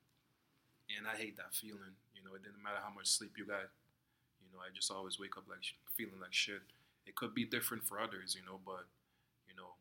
and 0.90 1.06
I 1.06 1.16
hate 1.16 1.36
that 1.36 1.54
feeling. 1.54 1.96
You 2.14 2.22
know, 2.24 2.34
it 2.34 2.42
didn't 2.42 2.62
matter 2.62 2.80
how 2.82 2.92
much 2.94 3.08
sleep 3.08 3.34
you 3.38 3.46
got. 3.46 3.70
You 4.42 4.48
know, 4.52 4.60
I 4.60 4.70
just 4.74 4.90
always 4.90 5.18
wake 5.18 5.36
up 5.38 5.46
like 5.48 5.64
feeling 5.96 6.20
like 6.20 6.34
shit. 6.34 6.62
It 7.06 7.16
could 7.16 7.34
be 7.34 7.44
different 7.46 7.84
for 7.84 8.00
others, 8.00 8.36
you 8.38 8.44
know, 8.46 8.60
but 8.66 8.86
you 9.48 9.54
know, 9.56 9.76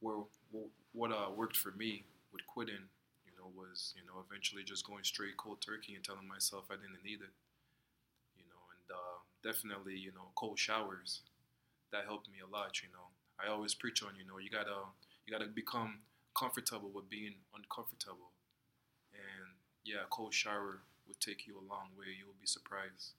where 0.00 0.24
wh- 0.52 0.72
what 0.96 1.12
uh, 1.12 1.30
worked 1.34 1.56
for 1.56 1.72
me 1.72 2.04
with 2.32 2.46
quitting, 2.46 2.88
you 3.26 3.32
know, 3.38 3.50
was 3.56 3.94
you 3.96 4.04
know 4.06 4.22
eventually 4.24 4.64
just 4.64 4.86
going 4.86 5.04
straight 5.04 5.36
cold 5.36 5.60
turkey 5.62 5.94
and 5.94 6.04
telling 6.04 6.28
myself 6.28 6.66
I 6.70 6.76
didn't 6.76 7.04
need 7.04 7.20
it. 7.22 7.34
You 8.36 8.44
know, 8.48 8.62
and 8.72 8.86
uh, 8.96 9.16
definitely 9.44 9.96
you 9.98 10.12
know 10.12 10.32
cold 10.34 10.58
showers 10.58 11.22
that 11.92 12.06
helped 12.06 12.28
me 12.30 12.40
a 12.44 12.48
lot. 12.50 12.82
You 12.82 12.88
know, 12.92 13.08
I 13.42 13.50
always 13.52 13.74
preach 13.74 14.02
on 14.02 14.16
you 14.18 14.26
know 14.26 14.38
you 14.38 14.50
gotta 14.50 14.88
you 15.26 15.32
gotta 15.32 15.48
become 15.50 16.00
comfortable 16.36 16.90
with 16.94 17.10
being 17.10 17.34
uncomfortable, 17.56 18.32
yeah, 19.88 20.02
a 20.04 20.06
cold 20.10 20.34
shower 20.34 20.80
would 21.06 21.20
take 21.20 21.46
you 21.46 21.54
a 21.56 21.64
long 21.72 21.88
way. 21.98 22.06
You 22.18 22.26
will 22.26 22.40
be 22.40 22.46
surprised. 22.46 23.12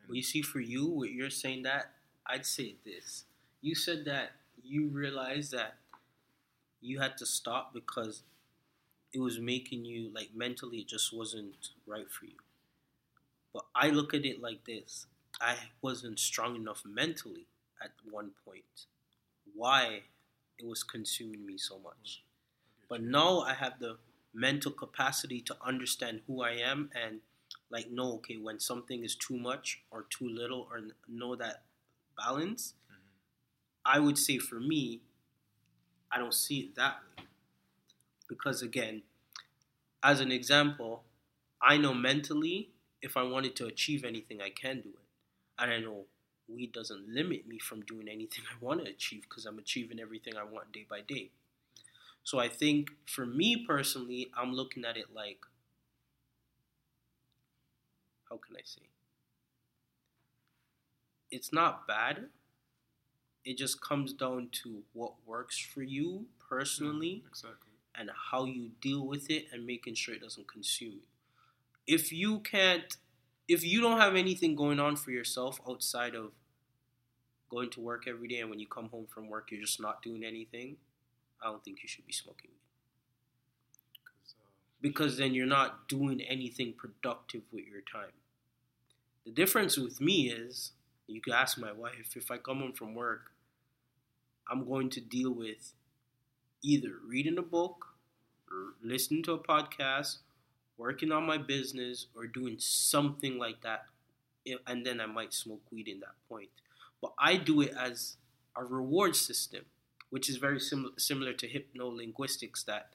And 0.00 0.08
Well, 0.08 0.16
you 0.16 0.22
see, 0.22 0.42
for 0.42 0.60
you, 0.60 0.86
what 0.86 1.10
you're 1.12 1.30
saying 1.30 1.62
that 1.64 1.92
I'd 2.26 2.46
say 2.46 2.76
this. 2.84 3.24
You 3.60 3.74
said 3.74 4.04
that 4.06 4.32
you 4.62 4.88
realized 4.88 5.52
that 5.52 5.76
you 6.80 7.00
had 7.00 7.16
to 7.18 7.26
stop 7.26 7.72
because 7.72 8.22
it 9.12 9.20
was 9.20 9.40
making 9.40 9.84
you 9.86 10.10
like 10.14 10.34
mentally 10.34 10.80
it 10.80 10.88
just 10.88 11.12
wasn't 11.12 11.70
right 11.86 12.10
for 12.10 12.26
you. 12.26 12.38
But 13.52 13.66
I 13.74 13.88
look 13.90 14.14
at 14.14 14.24
it 14.26 14.40
like 14.42 14.64
this: 14.64 15.06
I 15.40 15.56
wasn't 15.80 16.18
strong 16.18 16.56
enough 16.56 16.84
mentally 16.84 17.46
at 17.82 17.92
one 18.10 18.32
point. 18.44 18.86
Why 19.54 20.04
it 20.58 20.66
was 20.66 20.82
consuming 20.84 21.46
me 21.46 21.58
so 21.58 21.78
much. 21.78 22.22
Mm, 22.84 22.88
but 22.88 23.02
now 23.02 23.40
I 23.40 23.54
have 23.54 23.78
the 23.80 23.98
mental 24.34 24.72
capacity 24.72 25.40
to 25.42 25.56
understand 25.62 26.22
who 26.26 26.42
I 26.42 26.52
am 26.52 26.90
and 26.94 27.20
like 27.70 27.90
know 27.90 28.14
okay 28.14 28.36
when 28.36 28.60
something 28.60 29.04
is 29.04 29.14
too 29.16 29.38
much 29.38 29.82
or 29.90 30.04
too 30.04 30.28
little 30.28 30.68
or 30.70 30.80
know 31.08 31.36
that 31.36 31.64
balance. 32.16 32.74
Mhm. 32.90 32.96
I 33.84 34.00
would 34.00 34.18
say 34.18 34.38
for 34.38 34.60
me, 34.60 35.02
I 36.10 36.18
don't 36.18 36.34
see 36.34 36.60
it 36.60 36.74
that 36.76 37.00
way. 37.16 37.24
Because 38.28 38.62
again, 38.62 39.02
as 40.02 40.20
an 40.20 40.32
example, 40.32 41.04
I 41.60 41.76
know 41.76 41.94
mentally 41.94 42.70
if 43.00 43.16
I 43.16 43.22
wanted 43.22 43.56
to 43.56 43.66
achieve 43.66 44.04
anything, 44.04 44.40
I 44.40 44.50
can 44.50 44.80
do 44.80 44.90
it. 44.90 45.06
And 45.58 45.70
I 45.70 45.78
know 45.78 46.06
weed 46.48 46.72
doesn't 46.72 47.08
limit 47.08 47.46
me 47.46 47.58
from 47.58 47.82
doing 47.82 48.08
anything 48.08 48.44
I 48.52 48.64
want 48.64 48.84
to 48.84 48.90
achieve 48.90 49.22
because 49.22 49.46
I'm 49.46 49.58
achieving 49.58 50.00
everything 50.00 50.36
I 50.36 50.44
want 50.44 50.72
day 50.72 50.86
by 50.88 51.00
day. 51.00 51.30
So 52.24 52.38
I 52.38 52.48
think 52.48 52.90
for 53.06 53.26
me 53.26 53.64
personally, 53.66 54.30
I'm 54.36 54.52
looking 54.54 54.84
at 54.84 54.96
it 54.96 55.14
like, 55.14 55.38
how 58.28 58.36
can 58.38 58.56
I 58.56 58.62
say? 58.64 58.82
It's 61.32 61.52
not 61.52 61.88
bad. 61.88 62.28
It 63.44 63.56
just 63.58 63.80
comes 63.80 64.12
down 64.12 64.50
to 64.62 64.82
what 64.92 65.14
works 65.26 65.58
for 65.58 65.82
you 65.82 66.26
personally 66.48 67.22
mm, 67.24 67.28
exactly. 67.28 67.72
and 67.94 68.10
how 68.30 68.44
you 68.44 68.70
deal 68.80 69.06
with 69.06 69.30
it 69.30 69.46
and 69.52 69.66
making 69.66 69.94
sure 69.94 70.14
it 70.14 70.22
doesn't 70.22 70.48
consume 70.48 70.92
you. 70.92 71.06
If 71.86 72.12
you 72.12 72.40
can't, 72.40 72.96
if 73.48 73.64
you 73.64 73.80
don't 73.80 74.00
have 74.00 74.16
anything 74.16 74.56
going 74.56 74.80
on 74.80 74.96
for 74.96 75.10
yourself 75.12 75.60
outside 75.68 76.14
of 76.16 76.32
going 77.50 77.70
to 77.70 77.80
work 77.80 78.06
every 78.08 78.26
day 78.28 78.40
and 78.40 78.50
when 78.50 78.58
you 78.58 78.66
come 78.66 78.88
home 78.88 79.06
from 79.06 79.28
work 79.28 79.50
you're 79.50 79.60
just 79.60 79.80
not 79.80 80.02
doing 80.02 80.24
anything, 80.24 80.76
I 81.42 81.46
don't 81.46 81.64
think 81.64 81.82
you 81.82 81.88
should 81.88 82.06
be 82.06 82.12
smoking 82.12 82.50
weed. 82.50 82.68
uh, 84.06 84.50
Because 84.80 85.16
then 85.16 85.34
you're 85.34 85.46
not 85.46 85.88
doing 85.88 86.20
anything 86.20 86.72
productive 86.74 87.42
with 87.52 87.64
your 87.66 87.80
time. 87.82 88.12
The 89.24 89.32
difference 89.32 89.76
with 89.76 90.00
me 90.00 90.30
is, 90.30 90.72
you 91.06 91.20
can 91.20 91.32
ask 91.32 91.58
my 91.58 91.72
wife, 91.72 92.16
if 92.16 92.30
I 92.30 92.38
come 92.38 92.60
home 92.60 92.72
from 92.72 92.94
work, 92.94 93.32
I'm 94.50 94.66
going 94.68 94.90
to 94.90 95.00
deal 95.00 95.30
with 95.32 95.72
either 96.62 96.92
reading 97.06 97.38
a 97.38 97.42
book, 97.42 97.86
or 98.50 98.74
listening 98.82 99.22
to 99.24 99.32
a 99.32 99.38
podcast, 99.38 100.18
working 100.76 101.12
on 101.12 101.24
my 101.26 101.38
business, 101.38 102.06
or 102.16 102.26
doing 102.26 102.56
something 102.58 103.38
like 103.38 103.62
that. 103.62 103.86
And 104.66 104.86
then 104.86 105.00
I 105.00 105.06
might 105.06 105.34
smoke 105.34 105.62
weed 105.72 105.88
in 105.88 106.00
that 106.00 106.16
point. 106.28 106.50
But 107.00 107.14
I 107.18 107.36
do 107.36 107.60
it 107.62 107.74
as 107.78 108.16
a 108.56 108.64
reward 108.64 109.16
system, 109.16 109.64
which 110.12 110.28
is 110.28 110.36
very 110.36 110.60
sim- 110.60 110.92
similar 110.98 111.32
to 111.32 111.48
hypnolinguistics 111.48 112.66
that 112.66 112.90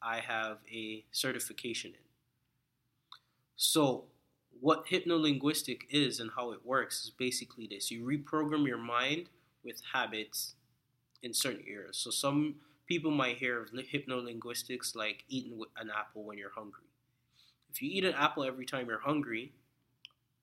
I 0.00 0.20
have 0.20 0.58
a 0.72 1.04
certification 1.10 1.90
in. 1.94 2.06
So, 3.56 4.04
what 4.60 4.86
hypnolinguistic 4.86 5.80
is 5.90 6.20
and 6.20 6.30
how 6.36 6.52
it 6.52 6.64
works 6.64 7.04
is 7.04 7.10
basically 7.10 7.66
this 7.66 7.90
you 7.90 8.04
reprogram 8.04 8.68
your 8.68 8.78
mind 8.78 9.30
with 9.64 9.82
habits 9.92 10.54
in 11.22 11.34
certain 11.34 11.64
areas. 11.68 11.96
So, 11.98 12.10
some 12.10 12.56
people 12.86 13.10
might 13.10 13.38
hear 13.38 13.62
of 13.62 13.70
hypnolinguistics 13.72 14.94
like 14.94 15.24
eating 15.28 15.60
an 15.76 15.90
apple 15.90 16.24
when 16.24 16.38
you're 16.38 16.52
hungry. 16.54 16.84
If 17.72 17.82
you 17.82 17.90
eat 17.90 18.04
an 18.04 18.14
apple 18.14 18.44
every 18.44 18.66
time 18.66 18.88
you're 18.88 19.00
hungry, 19.00 19.52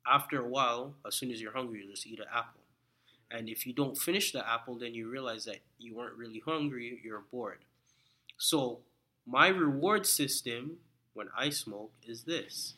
after 0.07 0.39
a 0.41 0.47
while, 0.47 0.95
as 1.07 1.15
soon 1.15 1.31
as 1.31 1.41
you're 1.41 1.53
hungry, 1.53 1.83
you 1.83 1.91
just 1.91 2.07
eat 2.07 2.19
an 2.19 2.27
apple. 2.33 2.56
And 3.29 3.49
if 3.49 3.65
you 3.65 3.73
don't 3.73 3.97
finish 3.97 4.31
the 4.31 4.47
apple, 4.47 4.75
then 4.75 4.93
you 4.93 5.09
realize 5.09 5.45
that 5.45 5.59
you 5.79 5.95
weren't 5.95 6.15
really 6.15 6.41
hungry, 6.45 6.99
you're 7.03 7.23
bored. 7.31 7.59
So, 8.37 8.79
my 9.25 9.49
reward 9.49 10.05
system 10.05 10.77
when 11.13 11.27
I 11.37 11.49
smoke 11.49 11.91
is 12.07 12.23
this. 12.23 12.75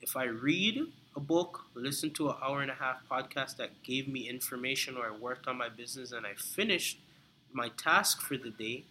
If 0.00 0.16
I 0.16 0.24
read 0.24 0.92
a 1.16 1.20
book, 1.20 1.64
listen 1.74 2.10
to 2.10 2.28
an 2.28 2.36
hour 2.42 2.60
and 2.60 2.70
a 2.70 2.74
half 2.74 2.98
podcast 3.10 3.56
that 3.56 3.82
gave 3.82 4.06
me 4.06 4.28
information 4.28 4.96
or 4.96 5.06
I 5.06 5.16
worked 5.16 5.48
on 5.48 5.56
my 5.56 5.70
business 5.70 6.12
and 6.12 6.26
I 6.26 6.34
finished 6.34 7.00
my 7.52 7.70
task 7.70 8.20
for 8.20 8.36
the 8.36 8.50
day. 8.50 8.84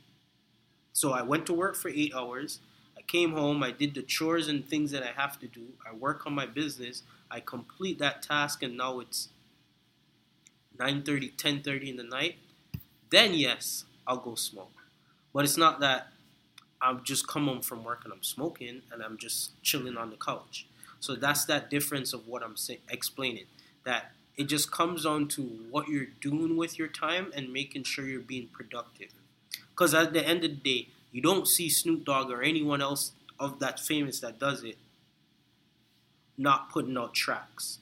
So 0.92 1.12
I 1.12 1.22
went 1.22 1.46
to 1.46 1.54
work 1.54 1.76
for 1.76 1.90
eight 1.90 2.14
hours. 2.16 2.60
I 2.98 3.02
came 3.04 3.34
home, 3.34 3.62
I 3.62 3.72
did 3.72 3.94
the 3.94 4.02
chores 4.02 4.48
and 4.48 4.68
things 4.68 4.92
that 4.92 5.04
I 5.04 5.12
have 5.16 5.40
to 5.40 5.48
do. 5.48 5.68
I 5.88 5.94
work 5.94 6.26
on 6.26 6.34
my 6.34 6.48
business. 6.48 7.04
I 7.30 7.40
complete 7.40 8.00
that 8.00 8.24
task 8.24 8.64
and 8.64 8.76
now 8.76 9.00
it's 9.00 9.30
9.30, 10.78 11.36
10.30 11.36 11.90
in 11.90 11.98
the 11.98 12.04
night. 12.04 12.36
Then 13.10 13.34
yes, 13.34 13.86
I'll 14.08 14.18
go 14.18 14.36
smoke. 14.36 14.72
But 15.34 15.46
it's 15.46 15.58
not 15.58 15.80
that 15.82 16.08
I'm 16.82 17.04
just 17.04 17.28
come 17.28 17.48
home 17.48 17.62
from 17.62 17.84
work 17.84 18.02
and 18.04 18.14
I'm 18.14 18.24
smoking 18.24 18.82
and 18.92 19.02
I'm 19.02 19.18
just 19.18 19.62
chilling 19.64 19.98
on 19.98 20.10
the 20.10 20.18
couch. 20.18 20.68
So 21.00 21.16
that's 21.16 21.46
that 21.46 21.70
difference 21.70 22.14
of 22.14 22.28
what 22.28 22.44
I'm 22.44 22.58
say, 22.58 22.80
explaining. 22.90 23.46
That 23.84 24.12
it 24.38 24.46
just 24.46 24.72
comes 24.72 25.04
down 25.04 25.28
to 25.30 25.42
what 25.70 25.88
you're 25.88 26.08
doing 26.20 26.58
with 26.58 26.78
your 26.78 26.88
time 26.88 27.32
and 27.36 27.54
making 27.54 27.84
sure 27.84 28.06
you're 28.06 28.22
being 28.22 28.48
productive. 28.48 29.10
Because 29.70 29.94
at 29.94 30.14
the 30.14 30.26
end 30.26 30.44
of 30.44 30.52
the 30.52 30.58
day, 30.58 30.88
you 31.12 31.22
don't 31.22 31.48
see 31.48 31.70
Snoop 31.70 32.06
Dogg 32.06 32.32
or 32.32 32.42
anyone 32.42 32.82
else 32.82 33.12
of 33.40 33.60
that 33.60 33.80
famous 33.80 34.20
that 34.20 34.40
does 34.40 34.64
it 34.64 34.78
not 36.38 36.70
putting 36.70 36.98
out 36.98 37.14
tracks. 37.14 37.80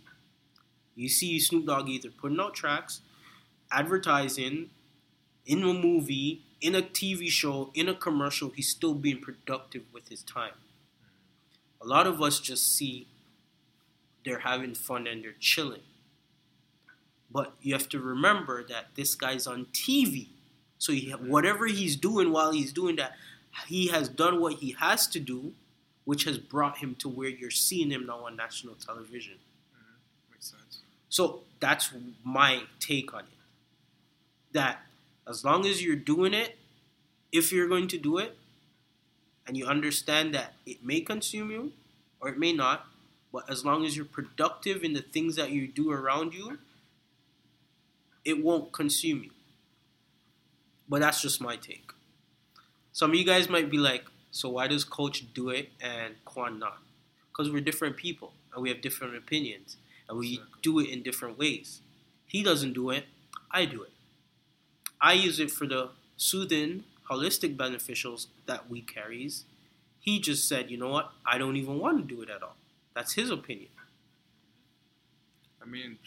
You 0.95 1.10
see 1.10 1.39
Snoop 1.39 1.65
Dogg 1.65 1.89
either 1.89 2.10
putting 2.10 2.39
out 2.39 2.53
tracks, 2.53 3.01
advertising, 3.71 4.69
in 5.45 5.63
a 5.63 5.73
movie, 5.73 6.41
in 6.62 6.75
a 6.75 6.82
TV 6.82 7.29
show, 7.29 7.71
in 7.73 7.89
a 7.89 7.93
commercial, 7.93 8.49
he's 8.49 8.69
still 8.69 8.93
being 8.93 9.19
productive 9.19 9.84
with 9.91 10.10
his 10.10 10.23
time. 10.23 10.53
A 11.82 11.86
lot 11.86 12.08
of 12.08 12.21
us 12.21 12.39
just 12.39 12.75
see 12.75 13.08
they're 14.23 14.39
having 14.39 14.73
fun 14.73 15.06
and 15.06 15.23
they're 15.23 15.36
chilling. 15.39 15.82
But 17.29 17.53
you 17.62 17.73
have 17.73 17.89
to 17.89 17.99
remember 17.99 18.63
that 18.67 18.95
this 18.95 19.15
guy's 19.15 19.47
on 19.47 19.65
TV. 19.73 20.27
So 20.77 20.93
he, 20.93 21.10
whatever 21.12 21.65
he's 21.65 21.95
doing 21.95 22.32
while 22.32 22.51
he's 22.51 22.71
doing 22.71 22.95
that, 22.97 23.13
he 23.67 23.88
has 23.88 24.08
done 24.08 24.39
what 24.39 24.56
he 24.56 24.75
has 24.79 25.08
to 25.08 25.19
do, 25.19 25.53
which 26.06 26.23
has 26.25 26.38
brought 26.38 26.77
him 26.77 26.95
to 26.95 27.10
where 27.10 27.29
you're 27.29 27.51
seeing 27.51 27.91
him 27.91 28.06
now 28.06 28.25
on 28.25 28.36
national 28.36 28.75
television. 28.75 29.36
So 31.13 31.41
that's 31.60 31.91
my 32.23 32.63
take 32.80 33.13
on 33.13 33.19
it. 33.19 33.38
That 34.52 34.82
as 35.30 35.45
long 35.45 35.63
as 35.63 35.84
you're 35.84 35.95
doing 35.95 36.34
it, 36.34 36.58
if 37.32 37.52
you're 37.52 37.67
going 37.67 37.88
to 37.89 37.99
do 37.99 38.17
it, 38.17 38.36
and 39.45 39.56
you 39.56 39.67
understand 39.67 40.34
that 40.34 40.54
it 40.65 40.84
may 40.84 41.02
consume 41.02 41.52
you 41.52 41.71
or 42.19 42.30
it 42.30 42.39
may 42.39 42.52
not, 42.52 42.88
but 43.32 43.47
as 43.47 43.63
long 43.63 43.86
as 43.86 43.95
you're 43.95 44.08
productive 44.08 44.84
in 44.84 44.93
the 44.93 45.04
things 45.04 45.36
that 45.36 45.52
you 45.52 45.67
do 45.67 45.91
around 45.91 46.34
you, 46.34 46.58
it 48.26 48.43
won't 48.43 48.71
consume 48.71 49.23
you. 49.23 49.32
But 50.89 51.02
that's 51.02 51.21
just 51.21 51.39
my 51.39 51.58
take. 51.58 51.91
Some 52.91 53.12
of 53.12 53.17
you 53.17 53.26
guys 53.26 53.49
might 53.49 53.69
be 53.69 53.78
like, 53.78 54.06
so 54.32 54.49
why 54.49 54.65
does 54.65 54.84
coach 54.84 55.32
do 55.36 55.49
it 55.49 55.69
and 55.80 56.15
Quan 56.26 56.58
not? 56.58 56.80
Because 57.30 57.52
we're 57.52 57.62
different 57.62 57.97
people 57.97 58.34
and 58.52 58.63
we 58.63 58.69
have 58.69 58.82
different 58.82 59.15
opinions 59.15 59.78
and 60.09 60.17
we 60.19 60.33
Exactly. 60.33 60.59
do 60.61 60.79
it 60.79 60.89
in 60.89 61.03
different 61.03 61.37
ways. 61.37 61.81
He 62.27 62.43
doesn't 62.43 62.73
do 62.73 62.89
it, 62.89 63.05
I 63.51 63.65
do 63.65 63.83
it. 63.83 63.91
I 65.01 65.13
use 65.13 65.39
it 65.39 65.51
for 65.51 65.67
the 65.67 65.89
soothing, 66.17 66.85
holistic 67.09 67.55
beneficials 67.57 68.27
that 68.45 68.69
we 68.69 68.81
carries. 68.81 69.45
He 69.99 70.19
just 70.19 70.47
said, 70.47 70.71
you 70.71 70.77
know 70.77 70.89
what? 70.89 71.11
I 71.25 71.37
don't 71.37 71.55
even 71.57 71.79
want 71.79 71.97
to 72.07 72.15
do 72.15 72.21
it 72.21 72.29
at 72.29 72.43
all. 72.43 72.55
That's 72.93 73.13
his 73.13 73.29
opinion. 73.29 73.69
I 75.61 75.65
mean, 75.65 75.97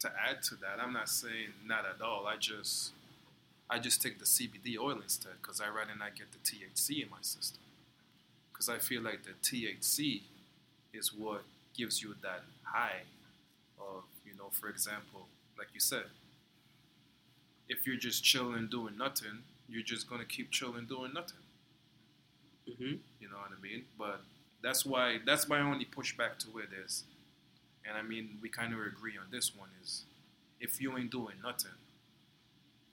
to 0.00 0.10
add 0.28 0.42
to 0.44 0.54
that, 0.56 0.78
I'm 0.80 0.92
not 0.92 1.08
saying 1.08 1.54
not 1.66 1.84
at 1.86 2.00
all. 2.00 2.26
I 2.26 2.36
just, 2.36 2.92
I 3.68 3.78
just 3.78 4.02
take 4.02 4.18
the 4.18 4.24
CBD 4.24 4.78
oil 4.78 5.00
instead 5.02 5.34
because 5.42 5.60
I 5.60 5.68
rather 5.68 5.94
not 5.98 6.16
get 6.16 6.28
the 6.32 6.38
THC 6.38 7.02
in 7.02 7.10
my 7.10 7.18
system. 7.22 7.60
because 8.52 8.68
I 8.68 8.78
feel 8.78 9.02
like 9.02 9.20
the 9.24 9.32
THC 9.42 10.22
is 10.92 11.12
what 11.14 11.42
gives 11.76 12.02
you 12.02 12.14
that 12.22 12.42
high 12.72 13.02
of, 13.80 14.04
you 14.24 14.34
know, 14.38 14.50
for 14.50 14.68
example, 14.68 15.28
like 15.58 15.68
you 15.74 15.80
said, 15.80 16.04
if 17.68 17.86
you're 17.86 17.96
just 17.96 18.22
chilling 18.22 18.68
doing 18.68 18.98
nothing, 18.98 19.44
you're 19.68 19.82
just 19.82 20.08
gonna 20.08 20.24
keep 20.26 20.50
chilling 20.50 20.84
doing 20.86 21.12
nothing. 21.14 21.38
hmm 22.66 22.94
You 23.20 23.28
know 23.28 23.36
what 23.36 23.50
I 23.56 23.60
mean? 23.62 23.84
But 23.98 24.20
that's 24.62 24.84
why 24.84 25.18
that's 25.24 25.48
my 25.48 25.60
only 25.60 25.84
pushback 25.84 26.38
to 26.40 26.58
it 26.58 26.68
is, 26.84 27.04
and 27.86 27.96
I 27.96 28.02
mean 28.02 28.38
we 28.42 28.48
kind 28.48 28.72
of 28.72 28.80
agree 28.80 29.18
on 29.18 29.26
this 29.30 29.56
one 29.56 29.70
is, 29.82 30.04
if 30.60 30.80
you 30.80 30.96
ain't 30.98 31.10
doing 31.12 31.36
nothing, 31.42 31.72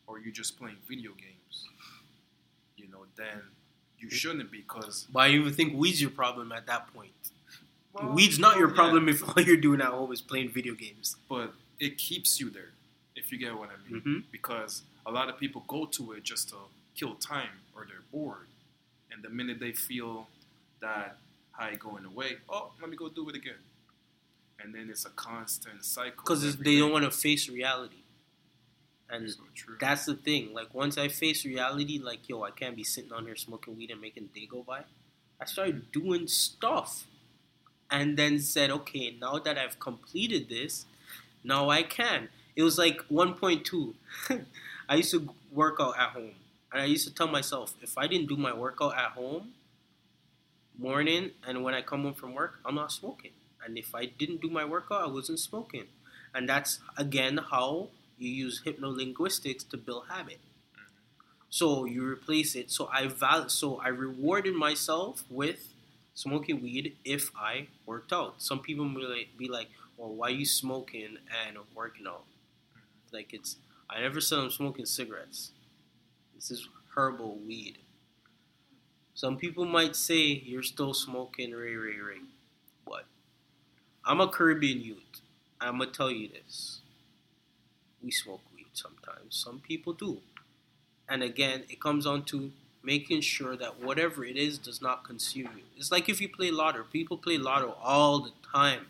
or 0.07 0.19
you're 0.19 0.31
just 0.31 0.57
playing 0.57 0.77
video 0.87 1.11
games, 1.11 1.65
you 2.75 2.87
know, 2.89 3.05
then 3.15 3.41
you 3.99 4.09
shouldn't 4.09 4.51
be 4.51 4.59
because 4.61 5.07
But 5.11 5.19
I 5.21 5.29
even 5.29 5.53
think 5.53 5.73
weed's 5.75 6.01
your 6.01 6.11
problem 6.11 6.51
at 6.51 6.67
that 6.67 6.93
point. 6.93 7.11
Weed's 8.03 8.39
not 8.39 8.57
your 8.57 8.69
yeah, 8.69 8.75
problem 8.75 9.09
if 9.09 9.23
all 9.37 9.43
you're 9.43 9.57
doing 9.57 9.81
at 9.81 9.87
home 9.87 10.11
is 10.11 10.21
playing 10.21 10.49
video 10.49 10.73
games. 10.73 11.15
but 11.29 11.53
it 11.79 11.97
keeps 11.97 12.39
you 12.39 12.49
there, 12.49 12.71
if 13.15 13.31
you 13.31 13.37
get 13.37 13.55
what 13.57 13.69
I 13.69 13.91
mean. 13.91 14.01
hmm 14.01 14.19
Because 14.31 14.83
a 15.05 15.11
lot 15.11 15.29
of 15.29 15.37
people 15.39 15.63
go 15.67 15.85
to 15.85 16.13
it 16.13 16.23
just 16.23 16.49
to 16.49 16.55
kill 16.95 17.15
time 17.15 17.61
or 17.75 17.85
they're 17.85 18.03
bored, 18.11 18.47
and 19.11 19.23
the 19.23 19.29
minute 19.29 19.59
they 19.59 19.71
feel 19.71 20.27
that 20.81 21.17
high 21.51 21.75
going 21.75 22.05
away, 22.05 22.37
oh, 22.49 22.71
let 22.81 22.89
me 22.89 22.95
go 22.97 23.09
do 23.09 23.27
it 23.29 23.35
again, 23.35 23.61
and 24.59 24.73
then 24.73 24.89
it's 24.89 25.05
a 25.05 25.09
constant 25.11 25.85
cycle. 25.85 26.23
Because 26.23 26.57
they 26.57 26.77
don't 26.77 26.91
want 26.91 27.05
to 27.05 27.11
face 27.11 27.47
reality. 27.49 27.97
And 29.09 29.29
So 29.29 29.37
that's 29.79 30.05
the 30.05 30.15
thing. 30.15 30.53
Like 30.53 30.73
once 30.73 30.97
I 30.97 31.07
face 31.07 31.45
reality, 31.45 31.97
like 31.97 32.27
yo, 32.27 32.43
I 32.43 32.51
can't 32.51 32.75
be 32.75 32.83
sitting 32.83 33.13
on 33.13 33.25
here 33.25 33.37
smoking 33.37 33.77
weed 33.77 33.89
and 33.91 34.01
making 34.01 34.29
day 34.35 34.45
go 34.49 34.63
by. 34.67 34.81
I 35.39 35.45
started 35.45 35.91
doing 35.91 36.27
stuff, 36.27 37.05
and 37.89 38.17
then 38.17 38.39
said, 38.39 38.69
okay, 38.69 39.15
now 39.19 39.39
that 39.39 39.57
I've 39.57 39.79
completed 39.79 40.49
this, 40.49 40.85
now 41.43 41.69
I 41.69 41.83
can. 41.83 42.29
It 42.55 42.63
was 42.63 42.77
like 42.77 43.07
1.2. 43.09 43.93
I 44.89 44.95
used 44.95 45.11
to 45.11 45.29
work 45.51 45.77
out 45.79 45.97
at 45.97 46.09
home, 46.09 46.31
and 46.71 46.81
I 46.81 46.85
used 46.85 47.07
to 47.07 47.13
tell 47.13 47.27
myself, 47.27 47.73
if 47.81 47.97
I 47.97 48.07
didn't 48.07 48.27
do 48.27 48.37
my 48.37 48.53
workout 48.53 48.97
at 48.97 49.11
home, 49.11 49.53
morning 50.77 51.31
and 51.45 51.63
when 51.63 51.73
I 51.73 51.81
come 51.81 52.03
home 52.03 52.13
from 52.13 52.33
work, 52.33 52.59
I'm 52.65 52.75
not 52.75 52.91
smoking. 52.91 53.31
And 53.65 53.77
if 53.77 53.95
I 53.95 54.05
didn't 54.05 54.41
do 54.41 54.49
my 54.49 54.65
workout, 54.65 55.01
I 55.01 55.07
wasn't 55.11 55.39
smoking. 55.39 55.85
And 56.33 56.47
that's 56.47 56.79
again 56.97 57.39
how 57.49 57.89
you 58.17 58.29
use 58.29 58.61
hypnolinguistics 58.65 59.67
to 59.69 59.77
build 59.77 60.03
habit. 60.09 60.39
Mm-hmm. 60.39 60.83
So 61.49 61.85
you 61.85 62.05
replace 62.07 62.55
it. 62.55 62.71
So 62.71 62.89
I 62.93 63.07
val- 63.07 63.49
so 63.49 63.79
I 63.79 63.89
rewarded 63.89 64.55
myself 64.55 65.23
with 65.29 65.69
smoking 66.17 66.63
weed 66.63 66.97
if 67.05 67.29
I 67.37 67.67
worked 67.85 68.11
out. 68.11 68.41
Some 68.41 68.59
people 68.59 68.85
will 68.89 69.15
be 69.37 69.47
like, 69.47 69.69
"Well, 69.97 70.09
why 70.09 70.29
are 70.29 70.31
you 70.31 70.47
smoking 70.47 71.17
and 71.45 71.57
working 71.75 72.07
out?" 72.07 72.25
Mm-hmm. 72.25 73.15
Like 73.15 73.33
it's 73.33 73.57
I 73.87 74.01
never 74.01 74.19
said 74.19 74.39
I'm 74.39 74.49
smoking 74.49 74.87
cigarettes. 74.87 75.51
This 76.33 76.49
is 76.49 76.67
herbal 76.95 77.37
weed. 77.47 77.77
Some 79.13 79.37
people 79.37 79.65
might 79.65 79.95
say 79.95 80.21
you're 80.43 80.63
still 80.63 80.95
smoking 80.95 81.51
Ray 81.51 81.75
Ray 81.75 81.99
Ray, 81.99 82.21
What? 82.85 83.05
I'm 84.03 84.19
a 84.19 84.27
Caribbean 84.27 84.81
youth. 84.81 85.21
I'm 85.61 85.77
gonna 85.77 85.91
tell 85.91 86.09
you 86.09 86.29
this: 86.29 86.81
we 88.01 88.09
smoke 88.09 88.41
weed 88.55 88.73
sometimes. 88.73 89.35
Some 89.35 89.59
people 89.59 89.93
do, 89.93 90.21
and 91.07 91.21
again, 91.21 91.65
it 91.69 91.79
comes 91.79 92.07
on 92.07 92.23
to 92.25 92.51
making 92.93 93.19
sure 93.21 93.55
that 93.63 93.73
whatever 93.87 94.23
it 94.31 94.37
is 94.47 94.57
does 94.57 94.81
not 94.81 95.03
consume 95.03 95.49
you. 95.57 95.63
It's 95.77 95.91
like 95.91 96.07
if 96.13 96.17
you 96.21 96.29
play 96.29 96.49
lotto. 96.51 96.83
People 96.97 97.17
play 97.17 97.37
lotto 97.37 97.69
all 97.93 98.15
the 98.27 98.31
time. 98.59 98.83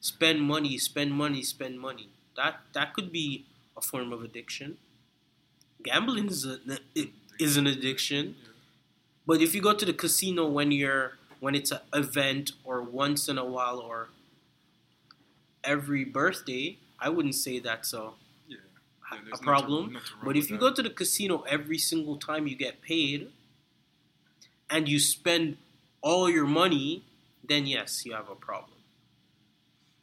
Spend 0.00 0.40
money, 0.54 0.78
spend 0.78 1.10
money, 1.12 1.42
spend 1.42 1.74
money. 1.88 2.08
That 2.38 2.54
that 2.76 2.88
could 2.94 3.10
be 3.12 3.44
a 3.76 3.82
form 3.90 4.10
of 4.16 4.20
addiction. 4.28 4.78
Gambling 5.88 6.28
is 6.28 6.42
a, 6.46 6.56
is 7.38 7.56
an 7.56 7.66
addiction. 7.66 8.24
But 9.26 9.40
if 9.46 9.54
you 9.54 9.60
go 9.68 9.74
to 9.74 9.84
the 9.90 9.92
casino 10.04 10.42
when 10.48 10.72
you're 10.72 11.06
when 11.44 11.54
it's 11.54 11.72
an 11.72 11.80
event 11.92 12.52
or 12.64 12.76
once 12.82 13.28
in 13.32 13.36
a 13.36 13.44
while 13.44 13.78
or 13.90 14.08
every 15.64 16.04
birthday, 16.04 16.78
I 17.00 17.08
wouldn't 17.14 17.34
say 17.46 17.58
that's 17.58 17.92
a, 17.92 18.10
Yeah. 18.48 18.56
Yeah, 19.12 19.18
nothing- 19.30 19.44
problem. 19.44 19.84
wrong 19.94 20.02
But 20.24 20.36
if 20.36 20.44
you 20.50 20.56
that. 20.56 20.66
go 20.66 20.72
to 20.78 20.82
the 20.82 20.94
casino 21.00 21.34
every 21.56 21.78
single 21.78 22.16
time 22.28 22.46
you 22.50 22.56
get 22.56 22.80
paid 22.82 23.20
and 24.72 24.88
you 24.88 24.98
spend 24.98 25.58
all 26.00 26.28
your 26.30 26.46
money, 26.46 27.04
then 27.46 27.66
yes, 27.66 28.04
you 28.06 28.14
have 28.14 28.30
a 28.30 28.34
problem. 28.34 28.78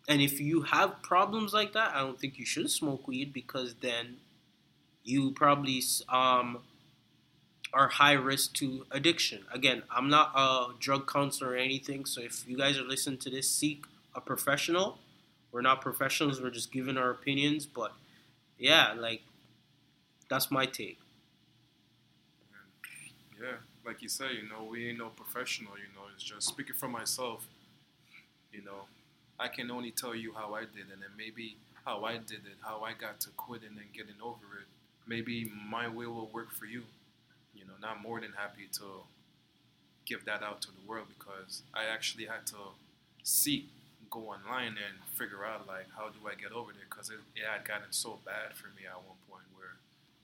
And 0.07 0.21
if 0.21 0.39
you 0.39 0.61
have 0.61 1.01
problems 1.01 1.53
like 1.53 1.73
that, 1.73 1.93
I 1.95 1.99
don't 2.01 2.19
think 2.19 2.37
you 2.37 2.45
should 2.45 2.69
smoke 2.69 3.07
weed 3.07 3.33
because 3.33 3.75
then 3.81 4.17
you 5.03 5.31
probably 5.31 5.81
um, 6.07 6.59
are 7.73 7.87
high 7.87 8.13
risk 8.13 8.53
to 8.55 8.85
addiction. 8.91 9.43
Again, 9.51 9.81
I'm 9.89 10.09
not 10.09 10.31
a 10.35 10.67
drug 10.79 11.11
counselor 11.11 11.51
or 11.51 11.55
anything, 11.55 12.05
so 12.05 12.21
if 12.21 12.47
you 12.47 12.55
guys 12.55 12.77
are 12.77 12.83
listening 12.83 13.19
to 13.19 13.29
this, 13.29 13.49
seek 13.49 13.85
a 14.15 14.21
professional. 14.21 14.99
We're 15.51 15.61
not 15.61 15.81
professionals, 15.81 16.39
we're 16.41 16.51
just 16.51 16.71
giving 16.71 16.97
our 16.97 17.09
opinions, 17.09 17.65
but 17.65 17.91
yeah, 18.59 18.93
like 18.95 19.21
that's 20.29 20.51
my 20.51 20.67
take. 20.67 20.99
Like 23.89 24.03
you 24.03 24.09
say, 24.09 24.33
you 24.33 24.47
know, 24.47 24.63
we 24.69 24.87
ain't 24.89 24.99
no 24.99 25.09
professional. 25.09 25.73
You 25.75 25.89
know, 25.95 26.05
it's 26.13 26.23
just 26.23 26.47
speaking 26.47 26.75
for 26.75 26.87
myself. 26.87 27.47
You 28.53 28.61
know, 28.63 28.85
I 29.39 29.47
can 29.47 29.71
only 29.71 29.89
tell 29.89 30.13
you 30.13 30.33
how 30.33 30.53
I 30.53 30.61
did 30.61 30.93
it, 30.93 30.99
and 31.05 31.17
maybe 31.17 31.55
how 31.85 32.03
I 32.03 32.17
did 32.17 32.45
it, 32.45 32.57
how 32.61 32.83
I 32.83 32.93
got 32.93 33.19
to 33.21 33.29
quitting 33.35 33.77
and 33.81 33.91
getting 33.91 34.21
over 34.21 34.45
it. 34.61 34.67
Maybe 35.07 35.51
my 35.67 35.87
way 35.87 36.05
will 36.05 36.29
work 36.31 36.51
for 36.51 36.65
you. 36.65 36.83
You 37.55 37.65
know, 37.65 37.73
not 37.81 37.99
more 38.01 38.21
than 38.21 38.33
happy 38.37 38.67
to 38.73 38.85
give 40.05 40.25
that 40.25 40.43
out 40.43 40.61
to 40.63 40.67
the 40.69 40.83
world 40.87 41.07
because 41.17 41.63
I 41.73 41.85
actually 41.85 42.25
had 42.25 42.45
to 42.47 42.77
seek, 43.23 43.69
go 44.11 44.21
online 44.29 44.77
and 44.77 44.95
figure 45.17 45.45
out 45.45 45.67
like 45.67 45.87
how 45.97 46.09
do 46.09 46.19
I 46.29 46.35
get 46.35 46.51
over 46.51 46.73
there 46.73 46.85
because 46.89 47.09
it, 47.09 47.21
it 47.35 47.45
had 47.45 47.65
gotten 47.65 47.91
so 47.91 48.19
bad 48.25 48.53
for 48.53 48.67
me 48.77 48.85
at 48.89 48.97
one 48.97 49.17
point 49.29 49.45
where 49.57 49.77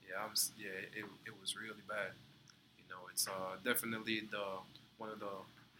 yeah, 0.06 0.22
I'm 0.22 0.34
yeah, 0.58 0.86
it, 0.94 1.06
it 1.26 1.34
was 1.40 1.56
really 1.56 1.82
bad. 1.88 2.14
You 2.88 2.94
know, 2.94 3.02
it's 3.10 3.26
uh, 3.28 3.56
definitely 3.64 4.22
the 4.30 4.44
one 4.98 5.10
of 5.10 5.20
the 5.20 5.34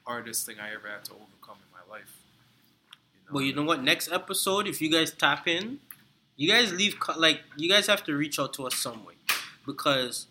hardest 0.05 0.47
thing 0.47 0.57
I 0.61 0.73
ever 0.75 0.89
had 0.89 1.05
to 1.07 1.13
overcome 1.13 1.59
in 1.65 1.71
my 1.73 1.85
life. 1.95 2.13
You 3.27 3.33
But 3.33 3.41
you 3.41 3.55
know 3.55 3.65
what? 3.65 3.83
Next 3.83 4.11
episode, 4.13 4.67
if 4.67 4.81
you 4.81 4.91
guys 4.91 5.11
tap 5.13 5.47
in, 5.49 5.81
you 6.37 6.49
guys 6.51 6.73
leave 6.73 6.97
like 7.17 7.43
you 7.57 7.69
guys 7.69 7.87
have 7.87 8.05
to 8.05 8.15
reach 8.15 8.39
out 8.39 8.53
to 8.55 8.67
us 8.67 8.77
some 8.77 9.05
way 9.05 9.15
because 9.67 10.27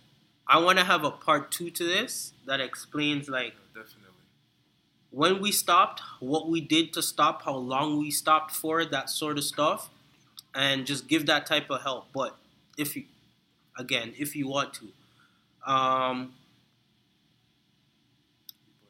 I 0.48 0.60
want 0.60 0.80
to 0.80 0.86
have 0.86 1.04
a 1.04 1.12
part 1.12 1.52
two 1.52 1.70
to 1.72 1.84
this 1.84 2.34
that 2.46 2.60
explains 2.62 3.30
like 3.30 3.54
Yeah, 3.76 3.82
definitely. 3.84 4.24
when 5.12 5.42
we 5.42 5.52
stopped, 5.52 6.02
what 6.20 6.50
we 6.50 6.62
did 6.62 6.94
to 6.94 7.02
stop, 7.02 7.44
how 7.44 7.56
long 7.56 8.00
we 8.00 8.12
stopped 8.12 8.52
for, 8.52 8.86
that 8.86 9.10
sort 9.10 9.38
of 9.38 9.44
stuff, 9.44 9.90
and 10.54 10.86
just 10.86 11.08
give 11.08 11.26
that 11.28 11.46
type 11.46 11.70
of 11.70 11.82
help. 11.84 12.08
But 12.14 12.38
if 12.78 12.96
you, 12.96 13.06
again, 13.78 14.14
if 14.18 14.36
you 14.36 14.48
want 14.48 14.74
to, 14.76 14.88
um, 15.72 16.34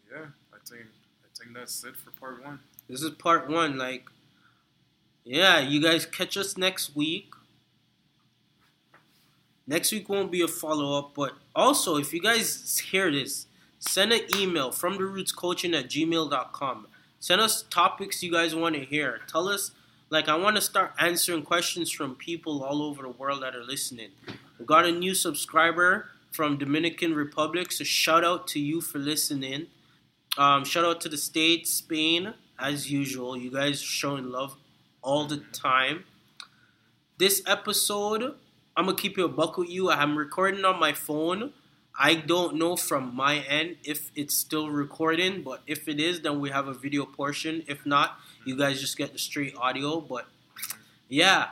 But 0.10 0.12
yeah, 0.12 0.26
I 0.66 0.76
think 0.76 0.88
I 1.24 1.44
think 1.44 1.56
that's 1.56 1.84
it 1.84 1.96
for 1.96 2.12
part 2.12 2.44
one. 2.44 2.60
this 2.90 3.02
is 3.02 3.12
part 3.12 3.50
one. 3.50 3.78
Like, 3.78 4.10
yeah, 5.24 5.60
you 5.60 5.82
guys 5.82 6.06
catch 6.06 6.38
us 6.38 6.58
next 6.58 6.96
week. 6.96 7.32
Next 9.68 9.92
week 9.92 10.08
won't 10.10 10.32
be 10.32 10.42
a 10.42 10.48
follow 10.48 10.98
up, 10.98 11.14
but 11.16 11.34
also 11.56 11.98
if 11.98 12.14
you 12.14 12.22
guys 12.22 12.78
hear 12.80 13.12
this, 13.12 13.48
send 13.80 14.12
an 14.14 14.22
email 14.36 14.72
from 14.72 14.98
the 14.98 15.06
roots 15.06 15.32
coaching 15.32 15.74
at 15.74 15.90
gmail.com. 15.90 16.88
Send 17.20 17.42
us 17.42 17.64
topics 17.64 18.22
you 18.22 18.32
guys 18.32 18.54
want 18.56 18.76
to 18.76 18.82
hear. 18.86 19.22
Tell 19.28 19.48
us, 19.48 19.72
like, 20.12 20.30
I 20.30 20.36
want 20.36 20.56
to 20.58 20.62
start 20.62 20.94
answering 21.00 21.42
questions 21.42 21.92
from 21.92 22.14
people 22.14 22.64
all 22.64 22.84
over 22.84 23.02
the 23.02 23.10
world 23.10 23.42
that 23.42 23.56
are 23.56 23.64
listening. 23.64 24.10
We 24.60 24.66
got 24.66 24.86
a 24.86 24.92
new 24.92 25.16
subscriber 25.16 26.12
from 26.32 26.58
Dominican 26.58 27.16
Republic, 27.16 27.72
so 27.72 27.84
shout 27.84 28.24
out 28.24 28.48
to 28.50 28.60
you 28.60 28.82
for 28.82 29.00
listening. 29.00 29.68
Um, 30.38 30.66
shout 30.66 30.84
out 30.84 31.00
to 31.02 31.10
the 31.10 31.18
States, 31.18 31.72
Spain, 31.72 32.34
as 32.60 32.92
usual. 32.92 33.38
You 33.38 33.52
guys 33.52 33.82
showing 33.82 34.30
love 34.30 34.58
all 35.02 35.26
the 35.26 35.38
time. 35.54 36.04
This 37.18 37.42
episode, 37.48 38.36
I'm 38.76 38.86
gonna 38.86 38.98
keep 38.98 39.18
it 39.18 39.24
a 39.24 39.30
buck 39.30 39.58
with 39.58 39.70
you. 39.70 39.90
I'm 39.90 40.18
recording 40.18 40.66
on 40.66 40.78
my 40.78 40.92
phone. 40.92 41.54
I 41.98 42.16
don't 42.16 42.56
know 42.58 42.76
from 42.76 43.16
my 43.16 43.38
end 43.40 43.78
if 43.86 44.12
it's 44.14 44.36
still 44.36 44.70
recording, 44.70 45.42
but 45.42 45.62
if 45.66 45.88
it 45.88 46.02
is, 46.02 46.20
then 46.20 46.42
we 46.42 46.50
have 46.50 46.68
a 46.68 46.74
video 46.74 47.06
portion. 47.06 47.64
If 47.68 47.86
not, 47.86 48.20
you 48.46 48.58
guys 48.58 48.82
just 48.82 48.98
get 48.98 49.14
the 49.14 49.20
straight 49.20 49.56
audio. 49.56 50.02
But 50.02 50.26
yeah, 51.08 51.52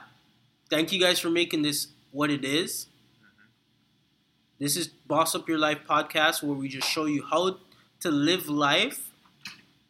thank 0.69 0.91
you 0.91 0.99
guys 0.99 1.19
for 1.19 1.29
making 1.29 1.61
this 1.61 1.87
what 2.11 2.29
it 2.29 2.43
is. 2.43 2.87
This 4.59 4.75
is 4.75 4.87
Boss 4.87 5.33
Up 5.35 5.47
Your 5.47 5.57
Life 5.57 5.79
podcast 5.89 6.43
where 6.43 6.57
we 6.57 6.67
just 6.67 6.89
show 6.89 7.05
you 7.05 7.23
how 7.23 7.59
to 8.03 8.11
live 8.11 8.47
life 8.49 9.09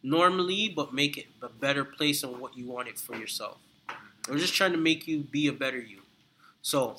normally, 0.01 0.69
but 0.69 0.93
make 0.93 1.17
it 1.17 1.27
a 1.41 1.49
better 1.49 1.83
place 1.83 2.23
on 2.23 2.39
what 2.39 2.57
you 2.57 2.67
want 2.67 2.87
it 2.87 2.99
for 2.99 3.15
yourself. 3.15 3.57
We're 4.29 4.37
just 4.37 4.53
trying 4.53 4.71
to 4.71 4.77
make 4.77 5.07
you 5.07 5.19
be 5.19 5.47
a 5.47 5.53
better 5.53 5.79
you. 5.79 6.01
So, 6.61 6.95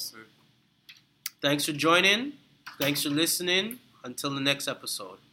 thanks 1.40 1.64
for 1.64 1.72
joining. 1.72 2.34
Thanks 2.78 3.02
for 3.02 3.10
listening. 3.10 3.78
Until 4.04 4.34
the 4.34 4.40
next 4.40 4.68
episode. 4.68 5.23